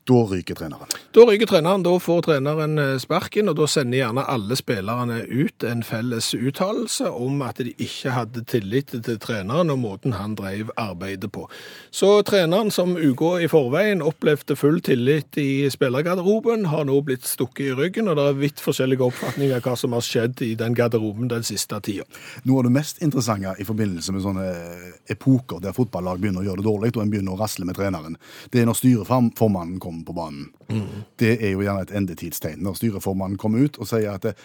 Da 0.08 0.14
ryker 0.24 0.56
treneren. 0.56 0.88
Da 1.12 1.24
ryker 1.28 1.46
treneren, 1.46 1.84
da 1.84 1.92
får 2.00 2.22
treneren 2.22 2.80
eh, 2.80 2.94
sparken, 3.04 3.50
og 3.52 3.58
da 3.60 3.66
sender 3.68 3.98
gjerne 4.00 4.24
alle 4.32 4.56
spillerne 4.56 5.18
ut 5.28 5.66
en 5.68 5.82
felles 5.84 6.30
uttalelse 6.32 7.10
om 7.12 7.42
at 7.44 7.60
de 7.60 7.74
ikke 7.76 8.14
hadde 8.16 8.46
tillit 8.48 8.94
til 8.94 9.18
treneren 9.20 9.74
og 9.74 9.82
måten 9.82 10.16
han 10.16 10.38
drev 10.40 10.72
arbeidet 10.80 11.28
på. 11.36 11.44
Så 11.92 12.22
treneren 12.28 12.72
som 12.72 12.94
uka 12.96 13.34
i 13.44 13.50
forveien 13.52 14.04
opplevde 14.06 14.56
full 14.56 14.80
tillit 14.86 15.36
i 15.44 15.68
spillergarderoben, 15.74 16.70
har 16.72 16.88
nå 16.88 17.02
blitt 17.04 17.28
stukket 17.28 17.74
i 17.74 17.76
ryggen, 17.76 18.08
og 18.08 18.16
det 18.16 18.30
er 18.30 18.40
vidt 18.40 18.64
forskjellige 18.64 19.04
oppfatninger 19.10 19.60
av 19.60 19.68
hva 19.68 19.76
som 19.76 19.98
har 19.98 20.08
skjedd 20.08 20.46
i 20.48 20.54
den 20.56 20.78
garderoben 20.78 21.28
den 21.34 21.44
siste 21.44 21.82
tida. 21.84 22.08
Noe 22.48 22.64
av 22.64 22.70
det 22.70 22.74
mest 22.80 23.04
interessante 23.04 23.58
i 23.60 23.68
forbindelse 23.68 24.16
med 24.16 24.24
sånne 24.24 24.48
epoker 25.12 25.60
der 25.68 25.76
fotballag 25.76 26.24
begynner 26.24 26.46
å 26.46 26.52
gjøre 26.52 26.64
det 26.64 26.70
dårlig, 26.72 26.96
og 26.96 27.04
en 27.04 27.12
begynner 27.12 27.36
å 27.36 27.44
rasle 27.44 27.68
med 27.68 27.76
treneren, 27.76 28.16
det 28.56 28.64
er 28.64 28.72
når 28.72 28.82
styreformannen 28.86 29.84
kommer 29.84 29.97
på 30.06 30.16
banen. 30.18 30.52
Det 31.18 31.38
er 31.38 31.54
jo 31.54 31.66
gjerne 31.66 31.88
et 31.88 31.96
endetidstegn 31.96 32.64
når 32.66 32.80
styreformannen 32.82 33.40
kommer 33.42 33.66
ut 33.66 33.80
og 33.82 33.90
sier 33.90 34.14
at 34.14 34.26
det, 34.28 34.38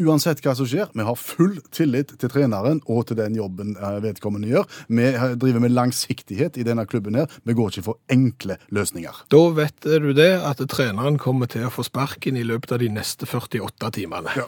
Uansett 0.00 0.40
hva 0.40 0.54
som 0.56 0.68
skjer, 0.68 0.88
vi 0.96 1.04
har 1.04 1.18
full 1.18 1.58
tillit 1.74 2.14
til 2.20 2.32
treneren 2.32 2.80
og 2.88 3.02
til 3.08 3.18
den 3.18 3.36
jobben 3.36 3.74
eh, 3.76 3.98
vedkommende 4.00 4.48
gjør. 4.48 4.64
Vi 4.88 5.06
eh, 5.10 5.26
driver 5.36 5.64
med 5.66 5.74
langsiktighet 5.76 6.56
i 6.56 6.64
denne 6.64 6.86
klubben 6.88 7.18
her. 7.20 7.28
Vi 7.44 7.56
går 7.58 7.74
ikke 7.74 7.88
for 7.90 8.00
enkle 8.12 8.56
løsninger. 8.72 9.24
Da 9.32 9.44
vet 9.56 9.90
du 10.00 10.12
det, 10.16 10.32
at 10.46 10.62
treneren 10.72 11.20
kommer 11.20 11.50
til 11.52 11.68
å 11.68 11.74
få 11.74 11.84
sparken 11.84 12.38
i 12.40 12.46
løpet 12.46 12.76
av 12.76 12.84
de 12.84 12.88
neste 12.94 13.28
48 13.28 13.92
timene. 14.00 14.46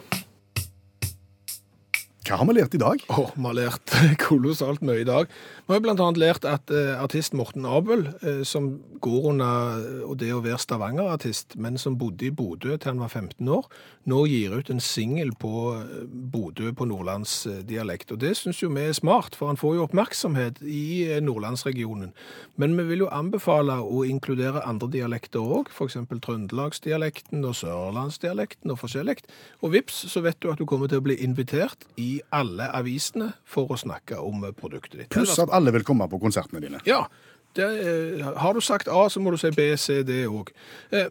Hva 2.23 2.37
har 2.39 2.47
vi 2.47 2.53
lært 2.55 2.75
i 2.77 2.79
dag? 2.79 3.01
Åh, 3.11 3.31
vi 3.35 3.43
har 3.43 3.55
lært 3.57 3.93
kolossalt 4.23 4.83
mye 4.85 5.01
i 5.01 5.07
dag. 5.07 5.27
Vi 5.67 5.75
har 5.75 5.83
annet 5.91 6.19
lært 6.21 6.45
at 6.47 6.71
eh, 6.71 6.93
artist 6.95 7.35
Morten 7.35 7.65
Abel, 7.67 8.05
eh, 8.23 8.45
som 8.47 8.77
går 9.03 9.25
under 9.33 9.81
eh, 9.83 10.13
det 10.21 10.29
å 10.31 10.39
være 10.43 10.61
Stavanger-artist, 10.63 11.57
men 11.59 11.75
som 11.81 11.97
bodde 11.99 12.29
i 12.29 12.31
Bodø 12.31 12.77
til 12.77 12.93
han 12.93 13.01
var 13.03 13.11
15 13.11 13.49
år, 13.51 13.67
nå 14.07 14.21
gir 14.31 14.55
ut 14.55 14.71
en 14.71 14.79
singel 14.83 15.33
på 15.39 15.73
eh, 15.75 16.05
Bodø 16.07 16.71
på 16.71 16.87
nordlandsdialekt. 16.87 18.15
Og 18.15 18.21
det 18.23 18.37
syns 18.39 18.61
jo 18.63 18.71
vi 18.71 18.85
er 18.87 18.95
smart, 18.95 19.35
for 19.35 19.51
han 19.51 19.59
får 19.59 19.75
jo 19.75 19.83
oppmerksomhet 19.89 20.63
i 20.63 20.85
eh, 21.09 21.19
nordlandsregionen. 21.23 22.15
Men 22.55 22.77
vi 22.79 22.87
vil 22.87 23.03
jo 23.03 23.11
anbefale 23.11 23.81
å 23.83 24.05
inkludere 24.07 24.63
andre 24.63 24.87
dialekter 24.95 25.43
òg, 25.43 25.73
f.eks. 25.75 25.99
trøndelagsdialekten 26.23 27.43
og 27.43 27.59
sørlandsdialekten 27.59 28.71
og 28.71 28.79
forskjellig. 28.85 29.19
Og 29.59 29.75
vips, 29.75 30.05
så 30.07 30.23
vet 30.23 30.39
du 30.39 30.53
at 30.53 30.63
du 30.63 30.67
kommer 30.69 30.87
til 30.87 31.03
å 31.03 31.07
bli 31.11 31.19
invitert 31.23 31.83
i 31.99 32.12
alle 32.35 32.69
avisene 32.75 33.31
for 33.45 33.71
å 33.73 33.77
snakke 33.79 34.19
om 34.21 34.45
produktet 34.57 34.99
ditt. 34.99 35.11
Pluss 35.13 35.39
at 35.41 35.53
alle 35.53 35.73
vil 35.75 35.85
komme 35.87 36.07
på 36.11 36.21
konsertene 36.21 36.61
dine. 36.63 36.81
Ja, 36.89 37.05
det, 37.53 37.63
eh, 37.63 38.37
har 38.37 38.53
du 38.53 38.61
sagt 38.61 38.87
A, 38.87 39.09
så 39.09 39.21
må 39.21 39.31
du 39.31 39.37
si 39.37 39.51
B, 39.51 39.75
C, 39.77 40.01
D 40.03 40.25
òg. 40.25 40.49
Eh, 40.91 41.09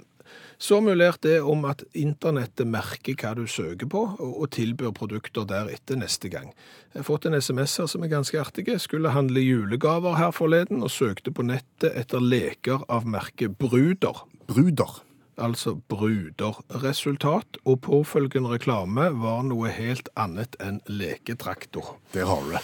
så 0.62 0.78
har 0.78 0.82
vi 0.86 0.94
lært 0.94 1.24
det 1.26 1.40
om 1.42 1.64
at 1.66 1.82
internettet 1.98 2.68
merker 2.70 3.16
hva 3.18 3.32
du 3.34 3.46
søker 3.50 3.88
på, 3.90 4.02
og, 4.14 4.44
tilbyr 4.54 4.92
produkter 4.94 5.46
deretter 5.48 5.98
neste 5.98 6.30
gang. 6.30 6.52
Jeg 6.92 7.00
har 7.00 7.08
fått 7.08 7.26
en 7.26 7.34
SMS 7.34 7.76
her 7.82 7.88
som 7.90 8.04
er 8.06 8.12
ganske 8.12 8.38
artig. 8.38 8.68
Skulle 8.78 9.10
handle 9.10 9.42
julegaver 9.42 10.14
her 10.20 10.30
forleden, 10.30 10.84
og 10.86 10.94
søkte 10.94 11.34
på 11.34 11.42
nettet 11.42 11.90
etter 11.98 12.22
leker 12.22 12.86
av 12.88 13.08
merket 13.10 13.58
Bruder. 13.58 14.22
Bruder. 14.46 15.02
Altså 15.42 15.74
bruderresultat, 15.90 17.56
og 17.64 17.80
påfølgende 17.82 18.52
reklame 18.52 19.08
var 19.18 19.42
noe 19.42 19.72
helt 19.74 20.06
annet 20.14 20.54
enn 20.62 20.78
leketraktor. 20.86 21.96
Der 22.14 22.28
har 22.30 22.44
du 22.44 22.52
det. 22.54 22.62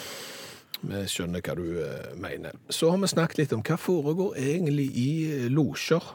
Vi 0.79 1.01
skjønner 1.11 1.43
hva 1.43 1.57
du 1.59 1.65
eh, 1.83 2.13
mener. 2.15 2.55
Så 2.71 2.93
har 2.93 3.01
vi 3.01 3.11
snakket 3.11 3.41
litt 3.41 3.55
om 3.55 3.63
hva 3.67 3.75
foregår 3.75 4.37
egentlig 4.39 4.87
i 4.95 5.09
eh, 5.27 5.49
losjer. 5.51 6.07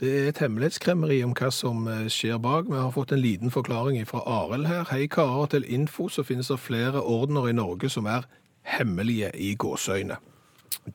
Det 0.00 0.10
er 0.10 0.28
et 0.28 0.42
hemmelighetskremmeri 0.42 1.22
om 1.24 1.32
hva 1.38 1.48
som 1.54 1.88
eh, 1.88 2.04
skjer 2.12 2.36
bak. 2.44 2.68
Vi 2.68 2.76
har 2.76 2.92
fått 2.92 3.16
en 3.16 3.24
liten 3.24 3.54
forklaring 3.54 4.04
fra 4.10 4.20
Arild 4.28 4.68
her. 4.68 4.84
Hei 4.92 5.06
karer, 5.08 5.48
til 5.54 5.64
info 5.64 6.10
så 6.12 6.26
finnes 6.26 6.52
det 6.52 6.60
flere 6.60 7.00
ordener 7.00 7.48
i 7.48 7.56
Norge 7.56 7.88
som 7.88 8.10
er 8.10 8.28
hemmelige 8.76 9.32
i 9.40 9.54
gåsøyne. 9.56 10.20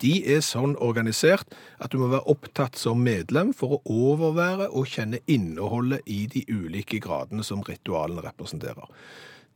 De 0.02 0.14
er 0.36 0.44
sånn 0.46 0.76
organisert 0.84 1.56
at 1.80 1.92
du 1.94 2.00
må 2.02 2.10
være 2.12 2.28
opptatt 2.32 2.80
som 2.80 3.02
medlem 3.06 3.54
for 3.58 3.78
å 3.78 3.98
overvære 4.12 4.70
og 4.70 4.90
kjenne 4.92 5.22
innholdet 5.32 6.06
i 6.06 6.26
de 6.32 6.46
ulike 6.50 7.02
gradene 7.04 7.46
som 7.46 7.64
ritualene 7.68 8.24
representerer. 8.26 8.88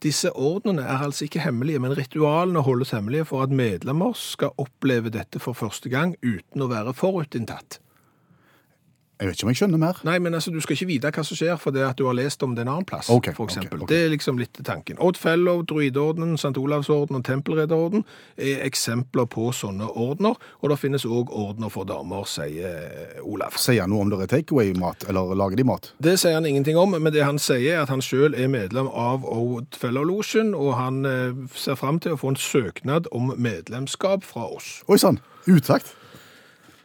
Disse 0.03 0.33
ordnene 0.36 0.83
er 0.83 1.05
altså 1.05 1.27
ikke 1.27 1.45
hemmelige, 1.45 1.79
men 1.79 1.95
ritualene 1.95 2.63
holdes 2.65 2.91
hemmelige 2.91 3.29
for 3.29 3.45
at 3.45 3.53
medlemmer 3.55 4.12
skal 4.19 4.51
oppleve 4.59 5.13
dette 5.13 5.39
for 5.39 5.55
første 5.55 5.91
gang 5.91 6.17
uten 6.25 6.65
å 6.65 6.67
være 6.71 6.95
forutinntatt. 6.97 7.79
Jeg 9.23 9.29
vet 9.29 9.38
ikke 9.39 9.45
om 9.47 9.51
jeg 9.53 9.59
skjønner 9.62 9.79
mer. 9.79 9.99
Nei, 10.03 10.17
men 10.19 10.36
altså, 10.36 10.51
du 10.51 10.57
skal 10.59 10.75
ikke 10.75 10.88
vite 10.89 11.12
hva 11.15 11.23
som 11.23 11.38
skjer 11.39 11.55
fordi 11.62 11.79
at 11.88 11.95
du 11.95 12.03
har 12.09 12.15
lest 12.17 12.43
om 12.43 12.55
det 12.57 12.65
en 12.65 12.71
annen 12.73 12.88
plass, 12.89 13.07
Okay, 13.13 13.31
for 13.38 13.47
eksempel. 13.47 13.79
ok, 13.79 13.86
ok. 13.86 13.89
Det 13.93 13.99
er 14.03 14.09
liksom 14.12 14.41
litt 14.41 14.59
tanken. 14.67 14.97
Odd 14.99 15.15
Fellow, 15.21 15.62
Druidorden, 15.63 16.33
St. 16.36 16.51
Olavsorden 16.59 17.15
og 17.15 17.23
Tempelredderorden 17.23 18.03
er 18.36 18.65
eksempler 18.67 19.29
på 19.31 19.45
sånne 19.55 19.88
ordner, 19.95 20.36
og 20.59 20.73
det 20.73 20.79
finnes 20.81 21.05
også 21.07 21.31
ordner 21.45 21.71
for 21.71 21.88
damer, 21.88 22.27
sier 22.27 23.23
Olav. 23.23 23.55
Sier 23.55 23.86
han 23.86 23.93
noe 23.95 24.03
om 24.03 24.12
det 24.12 24.19
er 24.27 24.33
takeaway-mat, 24.36 25.07
eller 25.07 25.31
lager 25.39 25.55
de 25.62 25.67
mat? 25.71 25.93
Det 26.03 26.17
sier 26.19 26.36
han 26.36 26.45
ingenting 26.49 26.75
om, 26.77 26.91
men 26.99 27.13
det 27.15 27.23
han 27.23 27.39
sier 27.39 27.77
er 27.77 27.81
at 27.86 27.93
han 27.95 28.03
selv 28.03 28.36
er 28.36 28.51
medlem 28.51 28.91
av 28.91 29.23
Odd 29.23 29.79
Fellow-losjen, 29.79 30.51
og 30.57 30.73
han 30.75 31.05
eh, 31.07 31.31
ser 31.55 31.79
frem 31.79 32.03
til 32.03 32.17
å 32.17 32.19
få 32.19 32.33
en 32.36 32.39
søknad 32.43 33.07
om 33.15 33.31
medlemskap 33.39 34.27
fra 34.27 34.49
oss. 34.51 34.81
Oi 34.91 34.99
sann, 34.99 35.21
utakt. 35.47 35.95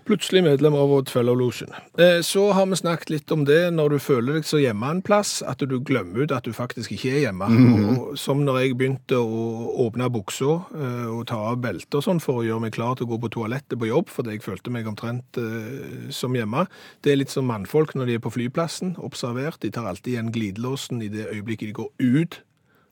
Plutselig 0.09 0.40
medlem 0.40 0.73
av 0.73 0.92
Odd 0.92 1.11
Fellow-losjen. 1.12 1.75
Eh, 1.99 2.23
Så 2.25 2.53
har 2.53 2.66
vi 2.66 2.77
snakket 2.77 3.11
litt 3.11 3.33
om 3.35 3.42
det 3.44 3.68
når 3.77 3.90
du 3.92 3.99
føler 4.01 4.38
deg 4.38 4.47
så 4.49 4.57
hjemme 4.57 4.88
en 4.88 5.03
plass, 5.05 5.42
at 5.44 5.61
du 5.61 5.75
glemmer 5.85 6.25
ut 6.25 6.33
at 6.33 6.49
du 6.49 6.55
faktisk 6.57 6.94
ikke 6.97 7.11
er 7.12 7.21
hjemme. 7.27 7.44
og, 7.44 8.16
som 8.16 8.40
når 8.40 8.61
jeg 8.62 8.79
begynte 8.81 9.18
å 9.21 9.42
åpne 9.85 10.09
buksa 10.09 10.55
eh, 10.73 11.11
og 11.12 11.27
ta 11.29 11.37
av 11.51 11.61
beltet 11.61 11.99
og 12.01 12.07
sånn 12.07 12.23
for 12.25 12.40
å 12.40 12.47
gjøre 12.47 12.64
meg 12.64 12.73
klar 12.73 12.97
til 12.97 13.05
å 13.05 13.12
gå 13.12 13.21
på 13.27 13.33
toalettet 13.37 13.77
på 13.77 13.90
jobb, 13.90 14.09
fordi 14.09 14.38
jeg 14.38 14.47
følte 14.49 14.73
meg 14.73 14.88
omtrent 14.88 15.37
eh, 15.37 16.09
som 16.09 16.33
hjemme. 16.33 16.64
Det 17.05 17.12
er 17.12 17.21
litt 17.21 17.35
som 17.35 17.44
mannfolk 17.44 17.92
når 17.92 18.09
de 18.09 18.16
er 18.16 18.25
på 18.25 18.33
flyplassen, 18.33 18.97
observert. 19.05 19.61
De 19.61 19.68
tar 19.71 19.85
alltid 19.92 20.14
igjen 20.14 20.33
glidelåsen 20.33 21.05
i 21.05 21.12
det 21.12 21.29
øyeblikket 21.35 21.68
de 21.68 21.81
går 21.83 21.92
ut 22.01 22.40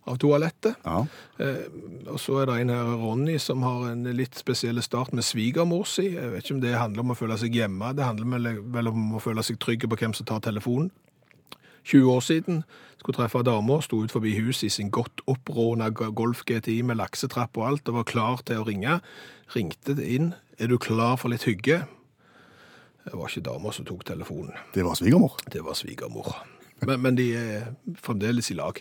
av 0.06 0.18
toalettet. 0.22 0.76
Ja. 0.84 1.00
Eh, 1.42 1.64
og 2.12 2.18
så 2.22 2.40
er 2.42 2.46
det 2.50 2.60
en 2.62 2.70
her, 2.74 2.92
Ronny, 3.00 3.38
som 3.42 3.62
har 3.66 3.88
en 3.90 4.04
litt 4.16 4.34
spesiell 4.38 4.78
start 4.82 5.12
med 5.16 5.24
svigermor 5.26 5.86
si. 5.90 6.12
Jeg 6.14 6.30
vet 6.32 6.44
ikke 6.46 6.54
om 6.54 6.60
det 6.62 6.74
handler 6.78 7.02
om 7.06 7.10
å 7.14 7.18
føle 7.18 7.38
seg 7.40 7.54
hjemme, 7.58 7.92
det 7.98 8.04
handler 8.06 8.60
vel- 8.76 8.88
om 8.92 9.16
å 9.18 9.22
føle 9.22 9.42
seg 9.42 9.58
trygg 9.58 9.88
på 9.90 9.98
hvem 9.98 10.14
som 10.14 10.26
tar 10.26 10.40
telefonen. 10.46 10.90
20 11.86 12.10
år 12.10 12.20
siden 12.26 12.64
skulle 12.98 13.14
treffe 13.18 13.44
dama, 13.46 13.80
sto 13.82 14.00
ut 14.02 14.10
forbi 14.10 14.32
huset 14.40 14.64
i 14.66 14.68
sin 14.74 14.88
godt 14.90 15.20
oppråna 15.30 15.90
Golf 15.94 16.40
GTI 16.44 16.80
med 16.82 16.96
laksetrapp 16.98 17.56
og 17.58 17.66
alt, 17.68 17.88
og 17.88 17.94
var 18.00 18.04
klar 18.08 18.42
til 18.44 18.58
å 18.62 18.66
ringe. 18.66 19.00
Ringte 19.54 19.94
det 19.94 20.06
inn. 20.10 20.32
Er 20.58 20.66
du 20.66 20.78
klar 20.78 21.14
for 21.20 21.28
litt 21.30 21.44
hygge? 21.46 21.84
Det 23.06 23.14
var 23.14 23.28
ikke 23.30 23.44
dama 23.46 23.70
som 23.72 23.84
tok 23.86 24.02
telefonen. 24.08 24.50
Det 24.74 24.82
var 24.82 24.94
svigermor. 24.98 25.36
Det 25.52 25.62
var 25.62 25.74
svigermor. 25.78 26.32
Men, 26.82 27.00
men 27.02 27.14
de 27.14 27.28
er 27.38 27.68
fremdeles 28.02 28.50
i 28.50 28.56
lag. 28.58 28.80